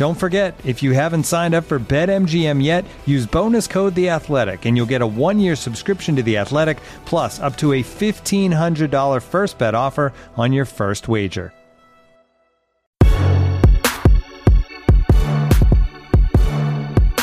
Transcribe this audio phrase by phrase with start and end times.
[0.00, 4.64] Don't forget, if you haven't signed up for BetMGM yet, use bonus code The Athletic,
[4.64, 8.90] and you'll get a one-year subscription to The Athletic, plus up to a fifteen hundred
[8.90, 11.52] dollar first bet offer on your first wager.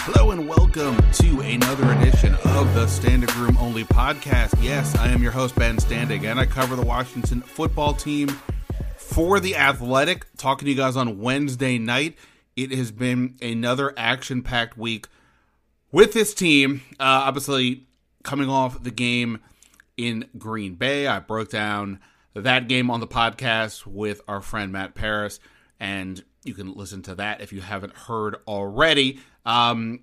[0.06, 4.54] Hello and welcome to another edition of the Standig Room Only podcast.
[4.62, 8.28] Yes, I am your host Ben Standig, and I cover the Washington football team
[8.96, 10.28] for the Athletic.
[10.38, 12.16] Talking to you guys on Wednesday night.
[12.58, 15.08] It has been another action-packed week
[15.92, 16.82] with this team.
[17.00, 17.86] Uh, obviously,
[18.24, 19.40] coming off the game
[19.96, 22.00] in Green Bay, I broke down
[22.34, 25.40] that game on the podcast with our friend Matt Paris,
[25.80, 29.20] and you can listen to that if you haven't heard already.
[29.46, 30.00] Um,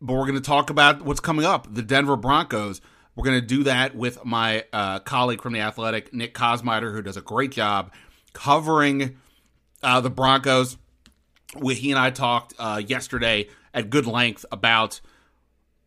[0.00, 2.80] but we're going to talk about what's coming up the Denver Broncos.
[3.16, 7.02] We're going to do that with my uh, colleague from The Athletic, Nick Kosmider, who
[7.02, 7.92] does a great job
[8.32, 9.18] covering
[9.82, 10.76] uh, the Broncos.
[11.58, 15.00] We, he and I talked uh, yesterday at good length about.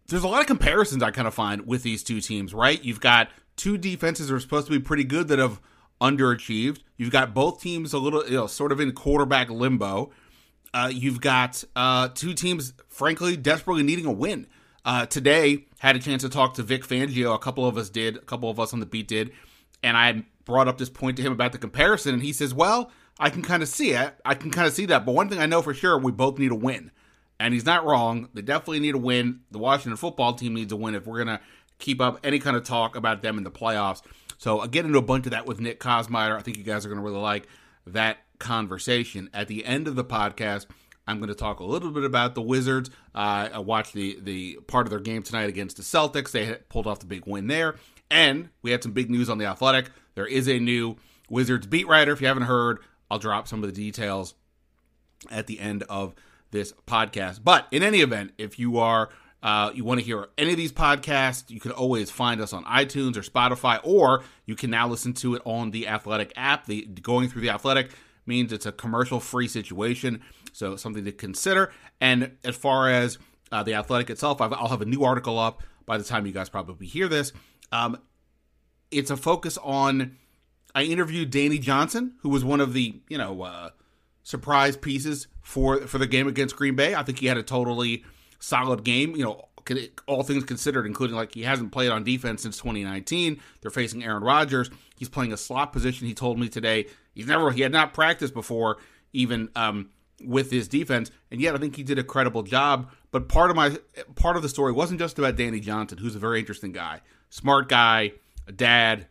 [0.08, 2.84] There's a lot of comparisons I kind of find with these two teams, right?
[2.84, 5.60] You've got two defenses that are supposed to be pretty good that have
[6.00, 6.82] underachieved.
[6.98, 10.12] You've got both teams a little, you know, sort of in quarterback limbo.
[10.74, 14.48] Uh, you've got uh, two teams, frankly, desperately needing a win.
[14.84, 17.34] Uh, today, had a chance to talk to Vic Fangio.
[17.34, 18.18] A couple of us did.
[18.18, 19.32] A couple of us on the beat did.
[19.82, 22.92] And I brought up this point to him about the comparison, and he says, "Well,
[23.20, 24.16] I can kind of see it.
[24.26, 25.06] I can kind of see that.
[25.06, 26.92] But one thing I know for sure, we both need a win."
[27.40, 28.30] And he's not wrong.
[28.34, 29.42] They definitely need a win.
[29.52, 31.42] The Washington football team needs a win if we're gonna
[31.80, 34.02] keep up any kind of talk about them in the playoffs.
[34.38, 36.38] So I get into a bunch of that with Nick Kosmider.
[36.38, 37.48] I think you guys are gonna really like
[37.88, 39.30] that conversation.
[39.34, 40.66] At the end of the podcast,
[41.08, 42.90] I'm going to talk a little bit about the Wizards.
[43.14, 46.32] Uh, I watched the the part of their game tonight against the Celtics.
[46.32, 47.76] They pulled off the big win there,
[48.10, 49.92] and we had some big news on the Athletic.
[50.16, 50.98] There is a new
[51.30, 52.12] Wizards beat writer.
[52.12, 52.80] If you haven't heard,
[53.10, 54.34] I'll drop some of the details
[55.30, 56.14] at the end of
[56.52, 57.44] this podcast.
[57.44, 59.10] But in any event, if you are
[59.46, 62.64] uh, you want to hear any of these podcasts, you can always find us on
[62.64, 66.66] iTunes or Spotify, or you can now listen to it on the Athletic app.
[66.66, 67.92] The going through the Athletic
[68.26, 70.22] means it's a commercial free situation,
[70.52, 71.72] so something to consider.
[72.02, 73.20] And as far as
[73.52, 76.32] uh, the Athletic itself, i will have a new article up by the time you
[76.32, 77.32] guys probably hear this.
[77.72, 78.00] Um,
[78.90, 80.18] it's a focus on.
[80.76, 83.70] I interviewed Danny Johnson, who was one of the you know uh,
[84.24, 86.94] surprise pieces for for the game against Green Bay.
[86.94, 88.04] I think he had a totally
[88.40, 89.16] solid game.
[89.16, 89.46] You know,
[90.06, 93.40] all things considered, including like he hasn't played on defense since 2019.
[93.62, 94.70] They're facing Aaron Rodgers.
[94.98, 96.08] He's playing a slot position.
[96.08, 98.78] He told me today he's never he had not practiced before,
[99.14, 99.92] even um,
[100.22, 102.92] with his defense, and yet I think he did a credible job.
[103.12, 103.78] But part of my
[104.16, 107.00] part of the story wasn't just about Danny Johnson, who's a very interesting guy,
[107.30, 108.12] smart guy,
[108.46, 109.08] a dad.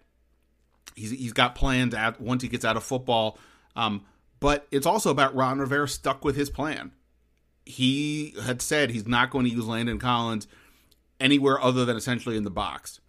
[0.94, 3.38] He's he's got plans at once he gets out of football.
[3.76, 4.04] Um,
[4.40, 6.92] but it's also about Ron Rivera stuck with his plan.
[7.64, 10.46] He had said he's not going to use Landon Collins
[11.18, 13.00] anywhere other than essentially in the box.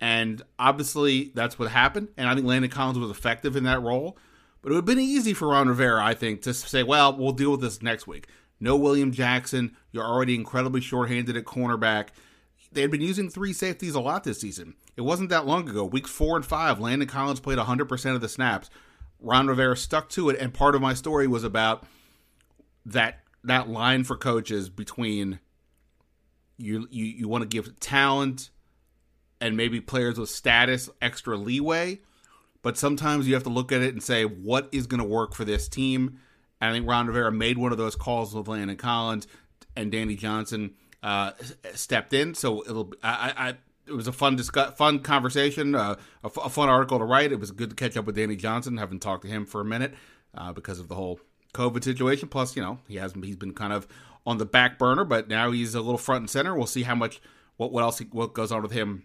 [0.00, 2.08] And obviously that's what happened.
[2.16, 4.16] And I think Landon Collins was effective in that role.
[4.62, 7.32] But it would have been easy for Ron Rivera, I think, to say, well, we'll
[7.32, 8.28] deal with this next week.
[8.58, 9.76] No William Jackson.
[9.92, 12.08] You're already incredibly shorthanded at cornerback.
[12.72, 14.74] They had been using three safeties a lot this season.
[14.96, 15.84] It wasn't that long ago.
[15.84, 18.70] Weeks four and five, Landon Collins played 100% of the snaps.
[19.20, 20.38] Ron Rivera stuck to it.
[20.38, 21.84] And part of my story was about
[22.84, 25.38] that that line for coaches between
[26.58, 28.50] you you, you want to give talent
[29.40, 32.00] and maybe players with status extra leeway,
[32.62, 35.34] but sometimes you have to look at it and say what is going to work
[35.34, 36.18] for this team.
[36.60, 39.26] And I think Ron Rivera made one of those calls with Landon Collins
[39.76, 40.74] and Danny Johnson
[41.06, 41.30] uh,
[41.74, 42.34] stepped in.
[42.34, 43.48] So it'll I, I
[43.86, 45.94] it was a fun discuss, fun conversation, uh,
[46.24, 47.30] a, f- a fun article to write.
[47.30, 48.76] It was good to catch up with Danny Johnson.
[48.76, 49.94] Haven't talked to him for a minute
[50.36, 51.20] uh, because of the whole
[51.54, 52.28] COVID situation.
[52.28, 53.86] Plus, you know, he has he's been kind of
[54.26, 56.56] on the back burner, but now he's a little front and center.
[56.56, 57.20] We'll see how much
[57.56, 59.04] what what else he, what goes on with him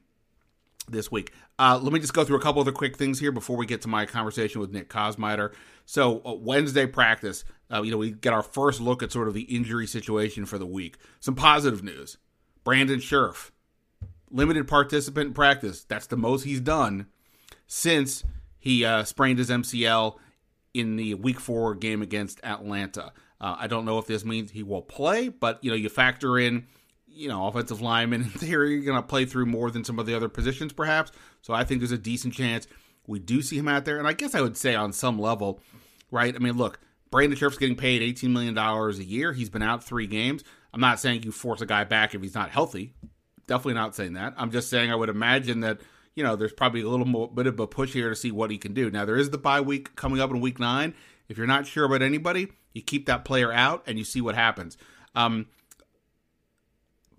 [0.89, 1.31] this week.
[1.61, 3.83] Uh, let me just go through a couple other quick things here before we get
[3.83, 5.53] to my conversation with Nick Kosmider.
[5.85, 9.35] So uh, Wednesday practice, uh, you know, we get our first look at sort of
[9.35, 10.97] the injury situation for the week.
[11.19, 12.17] Some positive news:
[12.63, 13.51] Brandon Scherff,
[14.31, 15.83] limited participant in practice.
[15.83, 17.05] That's the most he's done
[17.67, 18.23] since
[18.57, 20.15] he uh, sprained his MCL
[20.73, 23.13] in the Week Four game against Atlanta.
[23.39, 26.39] Uh, I don't know if this means he will play, but you know, you factor
[26.39, 26.65] in,
[27.13, 30.05] you know, offensive lineman in theory, you're going to play through more than some of
[30.05, 31.11] the other positions, perhaps.
[31.41, 32.67] So I think there's a decent chance
[33.07, 33.97] we do see him out there.
[33.97, 35.59] And I guess I would say on some level,
[36.11, 36.35] right?
[36.35, 36.79] I mean, look,
[37.09, 39.33] Brandon Scherff's getting paid $18 million a year.
[39.33, 40.43] He's been out three games.
[40.73, 42.93] I'm not saying you force a guy back if he's not healthy.
[43.47, 44.33] Definitely not saying that.
[44.37, 45.81] I'm just saying I would imagine that,
[46.15, 48.51] you know, there's probably a little more, bit of a push here to see what
[48.51, 48.89] he can do.
[48.89, 50.93] Now, there is the bye week coming up in week nine.
[51.27, 54.35] If you're not sure about anybody, you keep that player out and you see what
[54.35, 54.77] happens.
[55.13, 55.47] Um,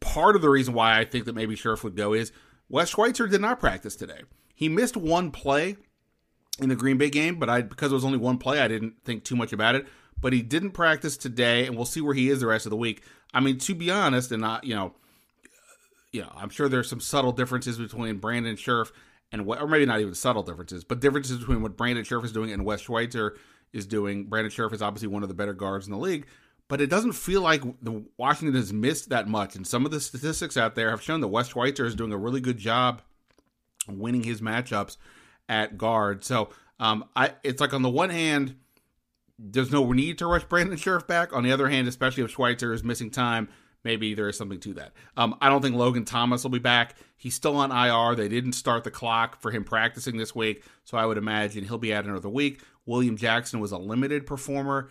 [0.03, 2.33] part of the reason why I think that maybe Scherff would go is
[2.69, 4.23] Wes Schweitzer did not practice today.
[4.55, 5.77] He missed one play
[6.61, 9.05] in the Green Bay game, but I because it was only one play, I didn't
[9.05, 9.87] think too much about it.
[10.21, 12.77] But he didn't practice today, and we'll see where he is the rest of the
[12.77, 13.03] week.
[13.35, 14.95] I mean, to be honest, and not you know,
[16.13, 18.93] you know, I'm sure there's some subtle differences between Brandon Scherff
[19.33, 22.33] and what, or maybe not even subtle differences, but differences between what Brandon Scherff is
[22.33, 23.37] doing and Wes Schweitzer
[23.73, 24.27] is doing.
[24.27, 26.27] Brandon Scherff is obviously one of the better guards in the league,
[26.73, 29.57] but it doesn't feel like the Washington has missed that much.
[29.57, 32.17] And some of the statistics out there have shown that Wes Schweitzer is doing a
[32.17, 33.03] really good job
[33.87, 34.97] winning his matchups
[35.51, 36.25] at guard.
[36.25, 36.49] So
[36.81, 38.57] um, I, it's like on the one hand,
[39.39, 41.35] there's no need to rush Brandon Scherff back.
[41.35, 43.51] On the other hand, especially if Schweitzer is missing time,
[43.85, 44.93] maybe there is something to that.
[45.19, 46.97] Um, I don't think Logan Thomas will be back.
[47.19, 48.17] He's still on IR.
[48.17, 51.77] They didn't start the clock for him practicing this week, so I would imagine he'll
[51.77, 52.63] be out another week.
[52.87, 54.89] William Jackson was a limited performer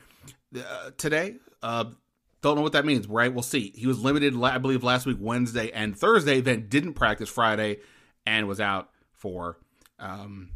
[0.56, 1.38] uh, today.
[1.62, 1.86] Uh,
[2.42, 3.34] don't know what that means, right?
[3.34, 3.72] We'll see.
[3.76, 7.78] He was limited, I believe, last week, Wednesday and Thursday, then didn't practice Friday
[8.26, 9.58] and was out for
[10.00, 10.50] um,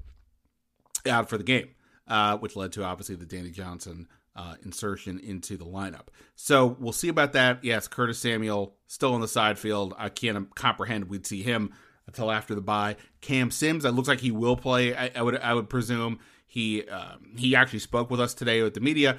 [1.06, 1.69] out for the game,
[2.07, 6.07] uh, which led to obviously the Danny Johnson uh, insertion into the lineup.
[6.36, 7.63] So we'll see about that.
[7.63, 9.94] Yes, Curtis Samuel still on the side field.
[9.98, 11.72] I can't comprehend we'd see him
[12.08, 12.98] until after the bye.
[13.22, 14.96] Cam Sims, it looks like he will play.
[14.96, 18.74] I, I would I would presume he uh, he actually spoke with us today with
[18.74, 19.18] the media.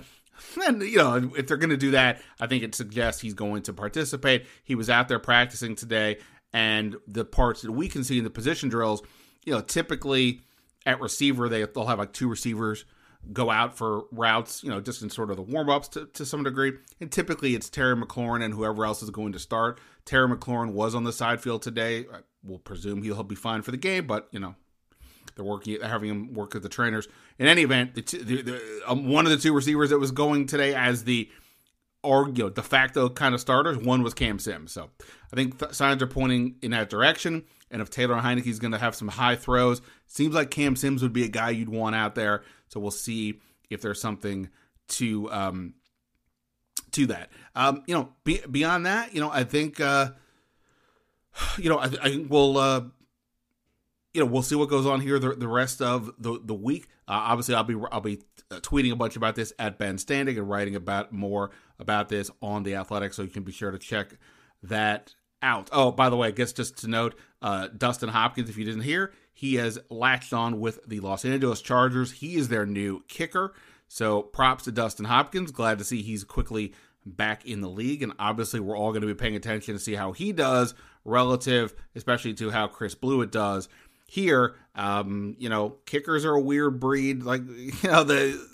[0.67, 3.62] And you know, if they're going to do that, I think it suggests he's going
[3.62, 4.47] to participate.
[4.65, 6.19] He was out there practicing today,
[6.53, 9.03] and the parts that we can see in the position drills,
[9.44, 10.43] you know, typically
[10.85, 12.85] at receiver they they'll have like two receivers
[13.33, 16.25] go out for routes, you know, just in sort of the warm ups to, to
[16.25, 16.73] some degree.
[17.00, 19.81] And typically it's Terry McLaurin and whoever else is going to start.
[20.05, 22.06] Terry McLaurin was on the side field today.
[22.12, 24.55] I will presume he'll be fine for the game, but you know,
[25.37, 27.06] they're working, having him work with the trainers.
[27.38, 30.47] In any event, the, the, the um, one of the two receivers that was going
[30.47, 31.31] today as the
[32.03, 34.73] or you know de facto kind of starters, one was Cam Sims.
[34.73, 34.91] So
[35.33, 37.44] I think th- signs are pointing in that direction.
[37.71, 41.03] And if Taylor Heinicke is going to have some high throws, seems like Cam Sims
[41.03, 42.43] would be a guy you'd want out there.
[42.69, 43.41] So we'll see
[43.71, 44.49] if there's something
[44.89, 45.75] to um,
[46.93, 47.31] to that.
[47.55, 50.11] Um, you know, be, beyond that, you know, I think uh,
[51.59, 52.56] you know I, I will.
[52.56, 52.81] Uh,
[54.17, 56.89] you know, we'll see what goes on here the, the rest of the the week.
[57.07, 60.39] Uh, obviously, I'll be I'll be uh, tweeting a bunch about this at Ben Standig
[60.39, 63.79] and writing about more about this on the Athletic, so you can be sure to
[63.79, 64.17] check
[64.63, 65.69] that out.
[65.70, 68.82] Oh, by the way, I guess just to note, uh, Dustin Hopkins, if you didn't
[68.82, 72.11] hear, he has latched on with the Los Angeles Chargers.
[72.11, 73.53] He is their new kicker.
[73.87, 75.53] So props to Dustin Hopkins.
[75.53, 76.73] Glad to see he's quickly
[77.05, 78.03] back in the league.
[78.03, 81.75] And obviously, we're all going to be paying attention to see how he does relative,
[81.94, 83.69] especially to how Chris Blewitt does
[84.06, 87.22] here, um, you know, kickers are a weird breed.
[87.22, 88.46] Like, you know, the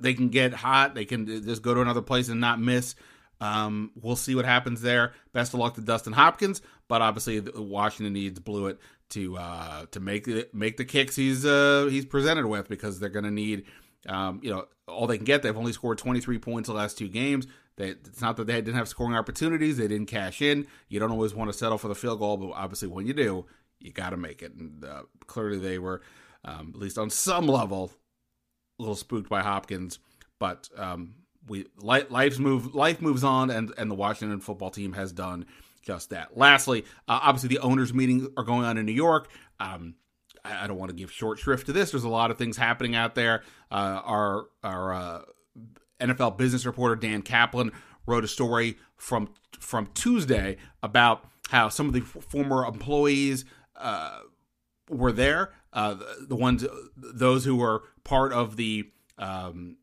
[0.00, 0.94] they can get hot.
[0.94, 2.94] They can just go to another place and not miss.
[3.40, 5.12] Um, we'll see what happens there.
[5.32, 8.78] Best of luck to Dustin Hopkins, but obviously Washington needs Blewitt
[9.10, 13.08] to uh, to make it, make the kicks he's uh, he's presented with because they're
[13.08, 13.64] going to need
[14.08, 15.42] um, you know all they can get.
[15.42, 17.46] They've only scored 23 points the last two games.
[17.76, 20.66] They, it's not that they didn't have scoring opportunities; they didn't cash in.
[20.88, 23.46] You don't always want to settle for the field goal, but obviously when you do,
[23.80, 24.54] you got to make it.
[24.54, 26.02] And uh, clearly, they were
[26.44, 27.92] um, at least on some level
[28.78, 29.98] a little spooked by Hopkins.
[30.38, 31.14] But um,
[31.46, 35.46] we life's move life moves on, and and the Washington football team has done
[35.82, 36.36] just that.
[36.36, 39.28] Lastly, uh, obviously the owners' meetings are going on in New York.
[39.58, 39.94] Um,
[40.44, 41.92] I, I, don't want to give short shrift to this.
[41.92, 43.42] There's a lot of things happening out there.
[43.70, 45.22] Uh, our our uh,
[46.00, 47.72] NFL business reporter Dan Kaplan
[48.06, 53.44] wrote a story from from Tuesday about how some of the former employees
[53.78, 54.20] uh,
[54.90, 55.52] were there.
[55.72, 56.64] Uh, the, the, ones,
[56.96, 59.76] those who were part of the um,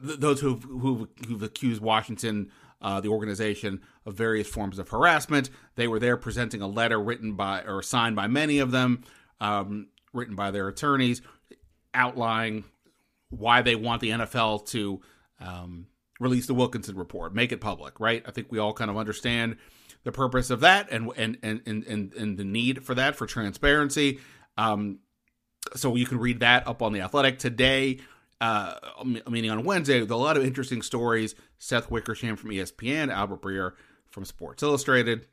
[0.00, 5.50] those who've, who've, who've accused Washington, uh, the organization, of various forms of harassment.
[5.76, 9.04] They were there presenting a letter written by or signed by many of them,
[9.40, 11.22] um, written by their attorneys,
[11.92, 12.64] outlining
[13.30, 15.00] why they want the NFL to
[15.40, 15.86] um,
[16.20, 18.00] release the Wilkinson report, make it public.
[18.00, 18.22] Right?
[18.26, 19.56] I think we all kind of understand
[20.04, 24.20] the purpose of that and and and and, and the need for that for transparency.
[24.56, 25.00] Um,
[25.74, 27.98] so you can read that up on the Athletic today.
[28.40, 28.74] Uh,
[29.28, 31.34] meaning on Wednesday, with a lot of interesting stories.
[31.58, 33.72] Seth Wickersham from ESPN, Albert Breer
[34.10, 35.26] from Sports Illustrated,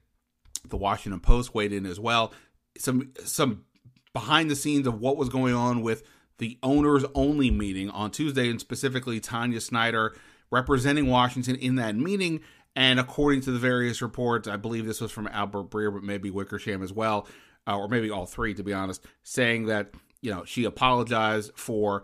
[0.70, 2.32] the Washington Post weighed in as well.
[2.78, 3.66] Some some
[4.14, 6.04] behind the scenes of what was going on with
[6.38, 10.16] the owners only meeting on Tuesday, and specifically Tanya Snyder
[10.50, 12.42] representing Washington in that meeting.
[12.76, 16.30] And according to the various reports, I believe this was from Albert Breer, but maybe
[16.30, 17.28] Wickersham as well,
[17.68, 22.04] uh, or maybe all three, to be honest, saying that you know she apologized for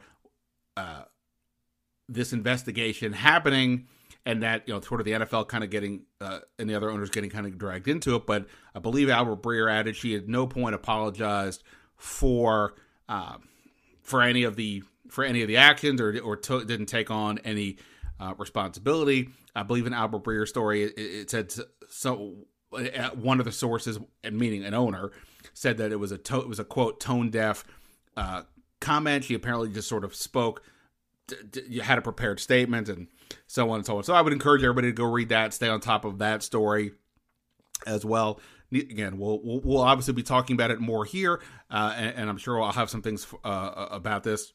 [0.76, 1.04] uh,
[2.10, 3.88] this investigation happening
[4.26, 6.92] and that you know sort of the NFL kind of getting uh, and the other
[6.92, 8.26] owners getting kind of dragged into it.
[8.26, 11.64] But I believe Albert Breer added she at no point apologized
[11.96, 12.76] for
[13.08, 13.38] uh,
[14.02, 17.78] for any of the for any of the actions or or didn't take on any
[18.20, 19.30] uh, responsibility.
[19.56, 21.54] I believe in Albert Breer's story, it, it said
[21.90, 22.36] so.
[22.74, 23.98] Uh, one of the sources,
[24.30, 25.12] meaning an owner,
[25.54, 27.64] said that it was a to, it was a quote tone deaf
[28.18, 28.44] uh,
[28.82, 29.24] comment.
[29.24, 30.62] She apparently just sort of spoke,
[31.68, 33.08] you had a prepared statement, and
[33.48, 34.04] so on and so on.
[34.04, 36.92] So I would encourage everybody to go read that, stay on top of that story
[37.86, 38.40] as well.
[38.72, 42.38] Again, we'll we'll, we'll obviously be talking about it more here, uh, and, and, I'm
[42.38, 44.52] sure I'll have some things uh, about this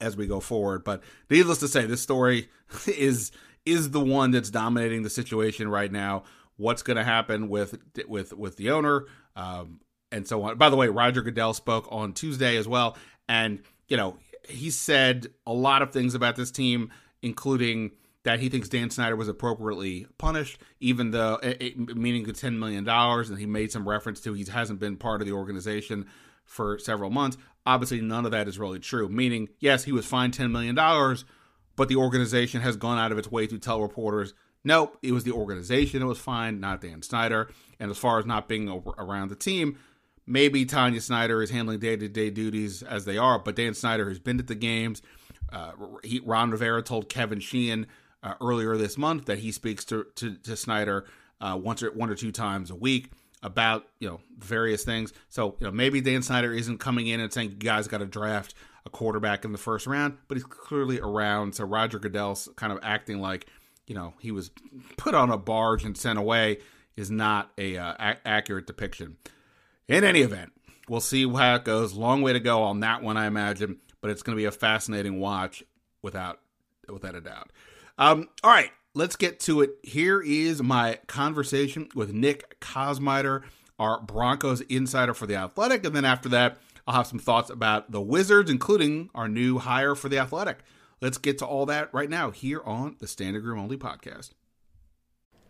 [0.00, 0.84] as we go forward.
[0.84, 2.48] But needless to say, this story
[2.86, 3.32] is
[3.66, 6.24] is the one that's dominating the situation right now.
[6.56, 7.78] What's going to happen with
[8.08, 9.80] with with the owner um,
[10.10, 10.58] and so on?
[10.58, 12.96] By the way, Roger Goodell spoke on Tuesday as well,
[13.28, 14.16] and you know
[14.48, 16.90] he said a lot of things about this team,
[17.22, 17.92] including
[18.22, 22.84] that he thinks Dan Snyder was appropriately punished, even though it, meaning the ten million
[22.84, 26.06] dollars, and he made some reference to he hasn't been part of the organization
[26.50, 27.38] for several months.
[27.64, 29.08] Obviously, none of that is really true.
[29.08, 31.24] Meaning, yes, he was fined ten million dollars,
[31.76, 35.24] but the organization has gone out of its way to tell reporters, nope, it was
[35.24, 37.48] the organization that was fined, not Dan Snyder.
[37.78, 39.78] And as far as not being around the team,
[40.26, 44.08] maybe Tanya Snyder is handling day to day duties as they are, but Dan Snyder
[44.08, 45.02] has been at the games.
[45.52, 47.86] Uh, he, Ron Rivera told Kevin Sheehan
[48.22, 51.06] uh, earlier this month that he speaks to to, to Snyder
[51.40, 53.10] uh, once or one or two times a week
[53.42, 55.12] about you know various things.
[55.28, 58.06] So you know maybe Dan Snyder isn't coming in and saying you guys got to
[58.06, 58.54] draft
[58.86, 61.54] a quarterback in the first round, but he's clearly around.
[61.54, 63.46] So Roger Goodell's kind of acting like
[63.86, 64.50] you know he was
[64.96, 66.58] put on a barge and sent away
[66.96, 69.16] is not a, uh, a- accurate depiction.
[69.88, 70.52] In any event,
[70.88, 71.94] we'll see how it goes.
[71.94, 74.52] Long way to go on that one, I imagine, but it's going to be a
[74.52, 75.64] fascinating watch
[76.02, 76.40] without
[76.88, 77.50] without a doubt.
[77.98, 79.70] Um, all right, let's get to it.
[79.82, 83.42] Here is my conversation with Nick Kosmider,
[83.78, 87.92] our Broncos insider for the Athletic, and then after that, I'll have some thoughts about
[87.92, 90.58] the Wizards, including our new hire for the Athletic.
[91.00, 94.30] Let's get to all that right now here on the Standig Room Only podcast.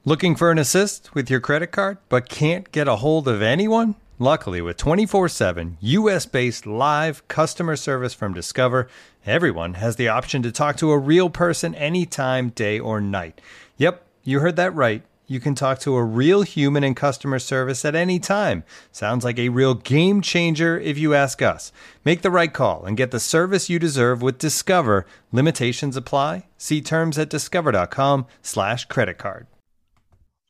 [0.05, 3.97] Looking for an assist with your credit card, but can't get a hold of anyone?
[4.19, 8.89] Luckily, with 24 7 US based live customer service from Discover,
[9.27, 13.41] everyone has the option to talk to a real person anytime, day or night.
[13.77, 15.03] Yep, you heard that right.
[15.27, 18.65] You can talk to a real human in customer service at any time.
[18.91, 21.71] Sounds like a real game changer if you ask us.
[22.05, 25.07] Make the right call and get the service you deserve with Discover.
[25.31, 26.47] Limitations apply.
[26.59, 29.47] See terms at discover.com/slash credit card.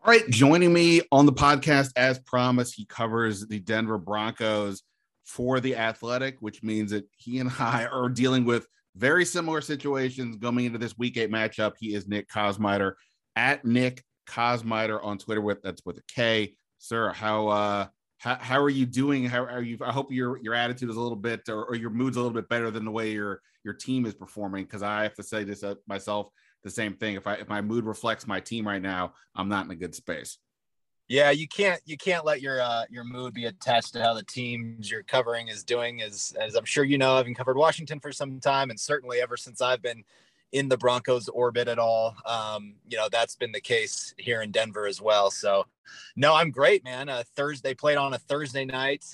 [0.03, 4.83] All right, joining me on the podcast as promised, he covers the Denver Broncos
[5.31, 10.37] for the Athletic, which means that he and I are dealing with very similar situations
[10.37, 11.75] going into this week eight matchup.
[11.79, 12.95] He is Nick Kosmider
[13.37, 16.55] at Nick Kosmider on Twitter with that's with a K.
[16.79, 17.87] Sir, how uh
[18.19, 19.25] how, how are you doing?
[19.25, 19.79] How are you?
[19.83, 22.35] I hope your your attitude is a little bit or, or your mood's a little
[22.35, 24.65] bit better than the way your your team is performing.
[24.65, 26.29] Because I have to say this uh, myself
[26.65, 27.15] the same thing.
[27.15, 29.95] If I if my mood reflects my team right now, I'm not in a good
[29.95, 30.39] space.
[31.11, 34.23] Yeah, you can't you can't let your uh, your mood be attached to how the
[34.23, 36.00] teams you're covering is doing.
[36.02, 39.37] As as I'm sure you know, I've covered Washington for some time, and certainly ever
[39.37, 40.05] since I've been
[40.52, 44.52] in the Broncos orbit at all, um, you know that's been the case here in
[44.52, 45.33] Denver as well.
[45.33, 45.67] So,
[46.14, 47.09] no, I'm great, man.
[47.09, 49.05] Uh, Thursday played on a Thursday night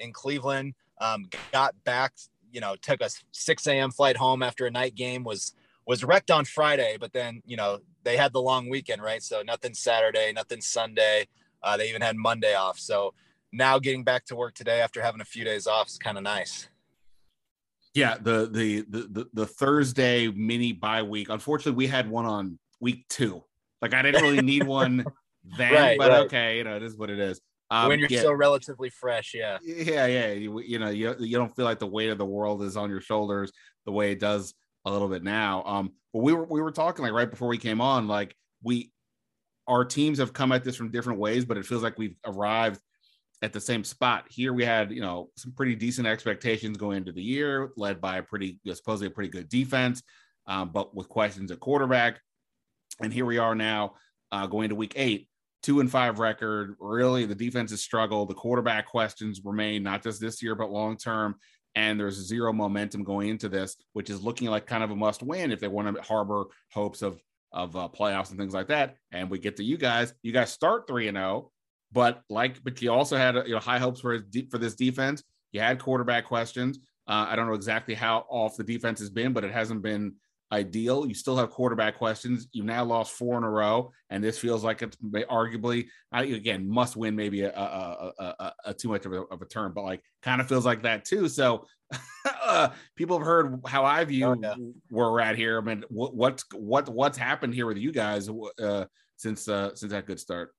[0.00, 0.74] in Cleveland.
[1.00, 2.14] Um, got back,
[2.50, 3.92] you know, took a 6 a.m.
[3.92, 5.22] flight home after a night game.
[5.22, 5.54] Was
[5.86, 9.22] was wrecked on Friday, but then you know they had the long weekend, right?
[9.22, 11.28] So nothing Saturday, nothing Sunday.
[11.62, 12.78] Uh, they even had Monday off.
[12.78, 13.14] So
[13.52, 16.24] now getting back to work today after having a few days off is kind of
[16.24, 16.68] nice.
[17.94, 21.30] Yeah, the the the the, Thursday mini bye week.
[21.30, 23.42] Unfortunately, we had one on week two.
[23.82, 25.04] Like I didn't really need one
[25.58, 26.26] then, right, but right.
[26.26, 27.40] okay, you know, it is what it is.
[27.70, 30.32] Um, when you're yeah, still relatively fresh, yeah, yeah, yeah.
[30.32, 32.88] You, you know, you, you don't feel like the weight of the world is on
[32.88, 33.52] your shoulders
[33.84, 34.54] the way it does
[34.88, 35.62] a little bit now.
[35.64, 38.92] Um, but we were we were talking like right before we came on, like we
[39.66, 42.80] our teams have come at this from different ways, but it feels like we've arrived
[43.42, 44.24] at the same spot.
[44.28, 48.16] Here we had, you know, some pretty decent expectations going into the year, led by
[48.16, 50.02] a pretty, supposedly a pretty good defense,
[50.46, 52.18] um, but with questions at quarterback.
[53.00, 53.94] And here we are now
[54.32, 55.28] uh, going to week eight,
[55.62, 56.74] two and five record.
[56.80, 58.30] Really, the defense has struggled.
[58.30, 61.36] The quarterback questions remain not just this year, but long term.
[61.74, 65.22] And there's zero momentum going into this, which is looking like kind of a must
[65.22, 67.22] win if they want to harbor hopes of
[67.52, 68.96] of uh, playoffs and things like that.
[69.12, 70.12] And we get to you guys.
[70.22, 71.52] You guys start three and zero, oh,
[71.92, 74.18] but like, but you also had you know high hopes for
[74.50, 75.22] for this defense.
[75.52, 76.78] You had quarterback questions.
[77.06, 80.14] Uh, I don't know exactly how off the defense has been, but it hasn't been
[80.52, 81.06] ideal.
[81.06, 82.48] You still have quarterback questions.
[82.52, 86.96] You've now lost four in a row, and this feels like it's arguably again must
[86.96, 87.16] win.
[87.16, 90.40] Maybe a, a, a, a too much of a, of a, term, but like kind
[90.40, 91.28] of feels like that too.
[91.28, 91.66] So
[92.44, 94.54] uh, people have heard how I view oh, yeah.
[94.90, 95.58] where we're at here.
[95.58, 98.28] I mean, what, what's what what's happened here with you guys
[98.62, 98.84] uh,
[99.16, 100.54] since uh, since that good start?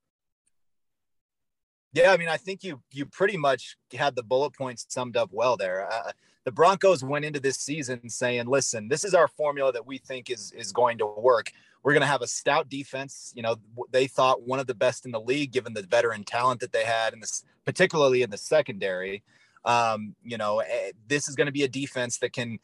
[1.92, 5.30] Yeah, I mean, I think you you pretty much had the bullet points summed up
[5.32, 5.90] well there.
[5.90, 6.12] Uh,
[6.44, 10.30] the Broncos went into this season saying, "Listen, this is our formula that we think
[10.30, 11.50] is is going to work.
[11.82, 13.32] We're going to have a stout defense.
[13.34, 13.56] You know,
[13.90, 16.84] they thought one of the best in the league, given the veteran talent that they
[16.84, 19.22] had, and this particularly in the secondary.
[19.64, 22.58] Um, you know, eh, this is going to be a defense that can,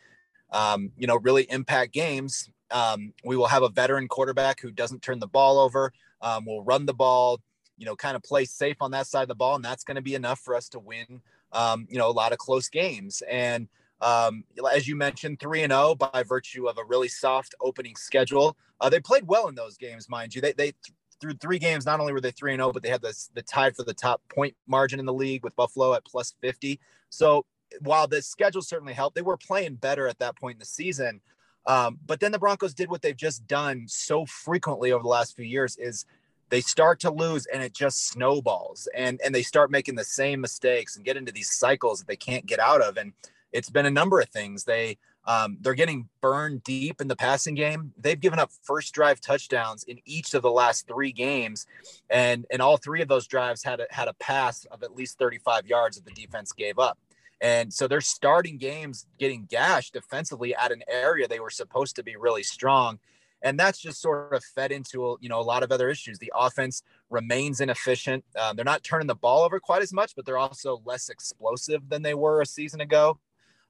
[0.51, 2.49] um, you know, really impact games.
[2.71, 5.93] Um, we will have a veteran quarterback who doesn't turn the ball over.
[6.21, 7.41] Um, we'll run the ball.
[7.77, 9.97] You know, kind of play safe on that side of the ball, and that's going
[9.97, 11.21] to be enough for us to win
[11.53, 13.23] um, you know, a lot of close games.
[13.29, 13.69] And
[14.01, 18.57] um, as you mentioned, 3 and 0 by virtue of a really soft opening schedule.
[18.81, 20.43] Uh, they played well in those games, mind you.
[20.43, 20.73] They, they
[21.19, 23.43] through three games, not only were they 3 and 0, but they had the, the
[23.43, 26.79] tied for the top point margin in the league with Buffalo at plus 50.
[27.09, 27.47] So
[27.81, 31.21] while the schedule certainly helped, they were playing better at that point in the season.
[31.67, 35.35] Um, but then the Broncos did what they've just done so frequently over the last
[35.35, 36.05] few years is
[36.49, 40.41] they start to lose and it just snowballs and and they start making the same
[40.41, 43.13] mistakes and get into these cycles that they can't get out of and
[43.53, 44.65] it's been a number of things.
[44.65, 47.93] They um, they're getting burned deep in the passing game.
[47.99, 51.67] They've given up first drive touchdowns in each of the last three games
[52.11, 55.19] and and all three of those drives had a, had a pass of at least
[55.19, 56.99] 35 yards that the defense gave up.
[57.41, 62.03] And so they're starting games getting gashed defensively at an area they were supposed to
[62.03, 62.99] be really strong
[63.43, 66.19] and that's just sort of fed into you know a lot of other issues.
[66.19, 68.25] The offense remains inefficient.
[68.39, 71.89] Uh, they're not turning the ball over quite as much, but they're also less explosive
[71.89, 73.19] than they were a season ago.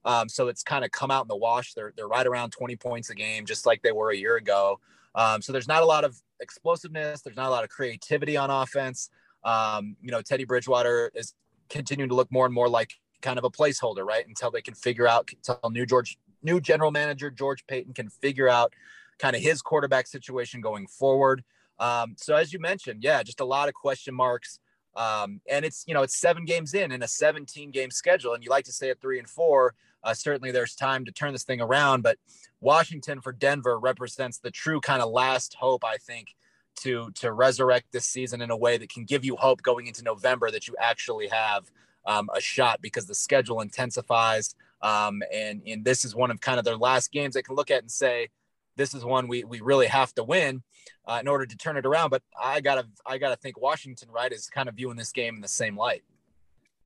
[0.05, 1.74] Um, so it's kind of come out in the wash.
[1.74, 4.81] They're they're right around 20 points a game, just like they were a year ago.
[5.14, 7.22] Um, so there's not a lot of explosiveness.
[7.22, 9.11] There's not a lot of creativity on offense.
[9.44, 11.35] Um, you know, Teddy Bridgewater is
[11.68, 14.26] continuing to look more and more like kind of a placeholder, right?
[14.26, 18.48] Until they can figure out, until new George, new general manager George Paton can figure
[18.48, 18.74] out
[19.18, 21.42] kind of his quarterback situation going forward.
[21.79, 24.59] Um, so as you mentioned, yeah, just a lot of question marks.
[24.96, 28.42] Um, and it's you know it's seven games in in a 17 game schedule, and
[28.42, 29.74] you like to say at three and four.
[30.02, 32.16] Uh, certainly, there's time to turn this thing around, but
[32.61, 36.35] Washington for Denver represents the true kind of last hope, I think,
[36.76, 40.02] to to resurrect this season in a way that can give you hope going into
[40.02, 41.70] November that you actually have
[42.07, 44.55] um, a shot because the schedule intensifies.
[44.81, 47.70] Um, and and this is one of kind of their last games they can look
[47.70, 48.29] at and say,
[48.77, 50.62] this is one we, we really have to win
[51.07, 52.11] uh, in order to turn it around.
[52.11, 55.41] But I gotta I gotta think Washington right is kind of viewing this game in
[55.41, 56.03] the same light.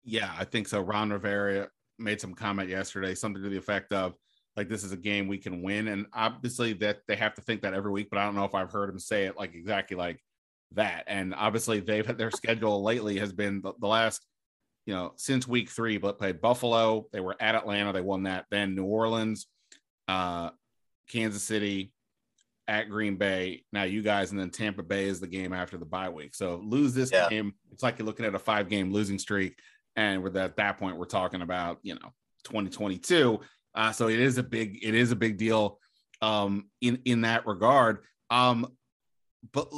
[0.04, 0.80] Yeah, I think so.
[0.80, 4.14] Ron Rivera made some comment yesterday, something to the effect of
[4.56, 7.62] like this is a game we can win, and obviously that they have to think
[7.62, 8.08] that every week.
[8.10, 10.20] But I don't know if I've heard him say it like exactly like
[10.72, 11.04] that.
[11.06, 14.24] And obviously they've had their schedule lately has been the, the last
[14.86, 17.06] you know since week three, but played Buffalo.
[17.12, 18.46] They were at Atlanta, they won that.
[18.50, 19.46] Then New Orleans,
[20.08, 20.50] uh,
[21.10, 21.92] Kansas City,
[22.70, 23.64] at Green Bay.
[23.72, 26.36] Now you guys, and then Tampa Bay is the game after the bye week.
[26.36, 27.28] So lose this yeah.
[27.28, 29.58] game, it's like you're looking at a five game losing streak,
[29.96, 32.12] and we're at that point we're talking about you know
[32.44, 33.40] 2022.
[33.74, 35.80] Uh, so it is a big it is a big deal
[36.22, 38.04] um, in in that regard.
[38.30, 38.68] Um,
[39.52, 39.68] but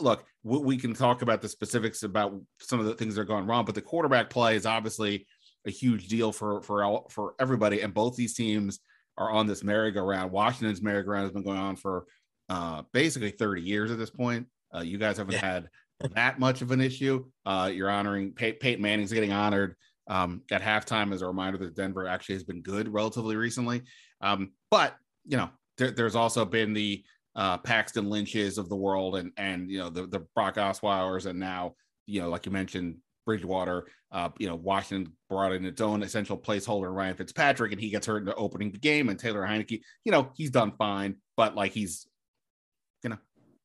[0.00, 3.46] look, we can talk about the specifics about some of the things that are going
[3.46, 5.28] wrong, but the quarterback play is obviously
[5.64, 8.80] a huge deal for for all, for everybody, and both these teams
[9.18, 10.32] are on this merry-go-round.
[10.32, 12.06] Washington's merry-go-round has been going on for
[12.48, 14.46] uh, basically 30 years at this point.
[14.74, 15.40] Uh, you guys haven't yeah.
[15.40, 15.68] had
[16.14, 17.24] that much of an issue.
[17.44, 19.76] Uh, you're honoring Pey- Peyton Manning's getting honored
[20.08, 23.82] um, at halftime as a reminder that Denver actually has been good relatively recently.
[24.20, 29.16] Um, but you know, there, there's also been the uh, Paxton Lynches of the world,
[29.16, 31.74] and and you know the the Brock Osweiler's, and now
[32.06, 33.86] you know, like you mentioned, Bridgewater.
[34.10, 38.06] Uh, you know, Washington brought in its own essential placeholder, Ryan Fitzpatrick, and he gets
[38.06, 39.08] hurt in the opening the game.
[39.08, 42.06] And Taylor Heinicke, you know, he's done fine, but like he's,
[43.02, 43.18] you know,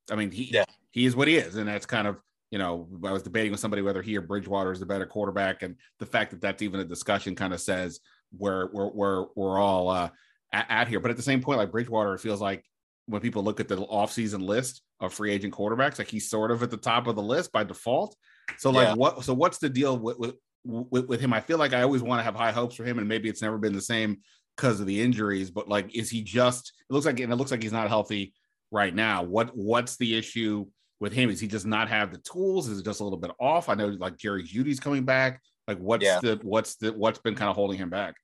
[0.10, 0.65] I mean, he yeah.
[0.91, 2.17] he is what he is, and that's kind of
[2.52, 5.63] you know, I was debating with somebody whether he or Bridgewater is the better quarterback,
[5.63, 8.00] and the fact that that's even a discussion kind of says
[8.38, 10.10] we're we're we're we're all uh,
[10.54, 11.00] at, at, here.
[11.00, 12.63] But at the same point, like Bridgewater, it feels like
[13.06, 16.63] when people look at the offseason list of free agent quarterbacks, like he's sort of
[16.63, 18.15] at the top of the list by default.
[18.58, 18.94] So like yeah.
[18.96, 19.24] what?
[19.24, 21.34] So what's the deal with, with with with him?
[21.34, 23.42] I feel like I always want to have high hopes for him, and maybe it's
[23.42, 24.18] never been the same
[24.56, 25.52] because of the injuries.
[25.52, 26.74] But like, is he just?
[26.90, 28.34] It looks like and it looks like he's not healthy
[28.72, 29.24] right now.
[29.24, 30.66] What what's the issue?
[31.00, 31.30] with him?
[31.30, 32.68] Is he just not have the tools?
[32.68, 33.70] Is it just a little bit off?
[33.70, 35.42] I know like Jerry Jeudy's coming back.
[35.68, 36.20] Like what's yeah.
[36.22, 38.16] the what's the what's been kind of holding him back?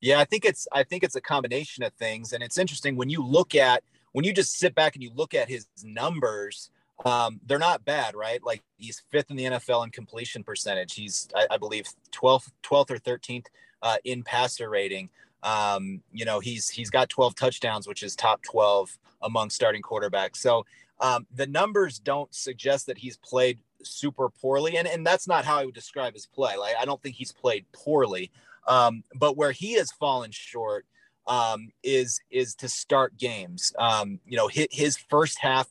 [0.00, 3.10] Yeah, I think it's I think it's a combination of things, and it's interesting when
[3.10, 6.70] you look at when you just sit back and you look at his numbers.
[7.04, 8.42] Um, they're not bad, right?
[8.44, 10.94] Like he's fifth in the NFL in completion percentage.
[10.94, 13.46] He's, I, I believe, 12th, 12th or 13th
[13.82, 15.10] uh, in passer rating.
[15.42, 20.36] Um, you know, he's he's got 12 touchdowns, which is top 12 among starting quarterbacks.
[20.36, 20.64] So
[21.00, 25.58] um, the numbers don't suggest that he's played super poorly, and and that's not how
[25.58, 26.56] I would describe his play.
[26.56, 28.30] Like I don't think he's played poorly,
[28.68, 30.86] um, but where he has fallen short
[31.26, 33.72] um, is is to start games.
[33.78, 35.68] Um, you know, hit his first half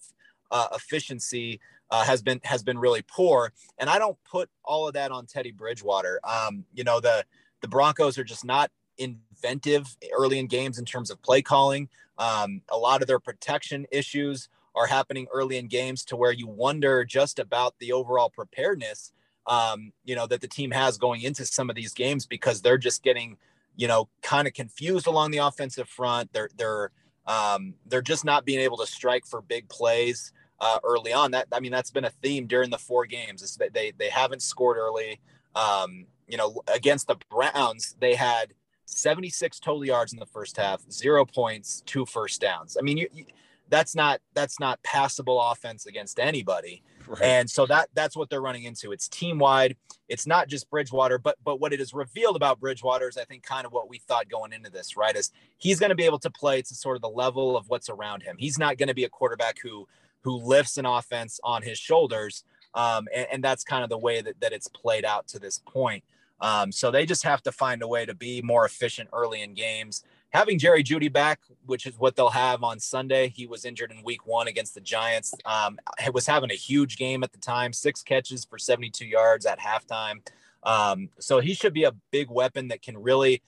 [0.51, 1.59] uh, efficiency
[1.89, 5.25] uh, has been has been really poor, and I don't put all of that on
[5.25, 6.19] Teddy Bridgewater.
[6.23, 7.25] Um, you know, the
[7.61, 11.89] the Broncos are just not inventive early in games in terms of play calling.
[12.17, 16.47] Um, a lot of their protection issues are happening early in games to where you
[16.47, 19.11] wonder just about the overall preparedness
[19.47, 22.77] um, you know that the team has going into some of these games because they're
[22.77, 23.37] just getting
[23.75, 26.91] you know kind of confused along the offensive front they're they're
[27.27, 31.47] um, they're just not being able to strike for big plays uh, early on that
[31.51, 34.41] i mean that's been a theme during the four games is that they they haven't
[34.41, 35.19] scored early
[35.55, 38.53] um, you know against the browns they had
[38.85, 43.07] 76 total yards in the first half zero points two first downs i mean you,
[43.13, 43.25] you
[43.71, 46.83] that's not that's not passable offense against anybody.
[47.07, 47.21] Right.
[47.23, 48.91] And so that that's what they're running into.
[48.91, 49.77] It's team wide.
[50.09, 53.43] It's not just Bridgewater, but but what it has revealed about Bridgewater is I think
[53.43, 55.15] kind of what we thought going into this, right?
[55.15, 57.89] Is he's going to be able to play to sort of the level of what's
[57.89, 58.35] around him.
[58.37, 59.87] He's not going to be a quarterback who
[60.21, 62.43] who lifts an offense on his shoulders.
[62.73, 65.59] Um, and, and that's kind of the way that, that it's played out to this
[65.59, 66.03] point.
[66.39, 69.53] Um, so they just have to find a way to be more efficient early in
[69.53, 73.29] games having Jerry Jeudy back, which is what they'll have on Sunday.
[73.29, 75.33] He was injured in week one against the Giants.
[75.45, 75.77] Um,
[76.13, 80.25] was having a huge game at the time, six catches for 72 yards at halftime.
[80.63, 83.41] Um, so he should be a big weapon that can really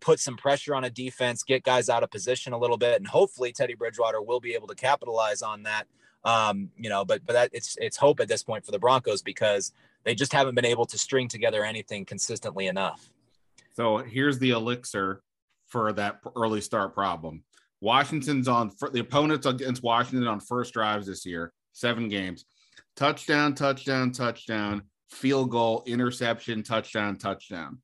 [0.00, 3.06] put some pressure on a defense, get guys out of position a little bit, and
[3.06, 5.86] hopefully Teddy Bridgewater will be able to capitalize on that.
[6.24, 9.22] Um, you know, but but that it's it's hope at this point for the Broncos
[9.22, 9.72] because
[10.04, 13.10] they just haven't been able to string together anything consistently enough.
[13.72, 15.22] So here's the elixir
[15.66, 17.44] for that early start problem.
[17.80, 22.44] Washington's on the opponents against Washington on first drives this year, seven games,
[22.96, 27.78] touchdown, touchdown, touchdown, field goal, interception, touchdown, touchdown.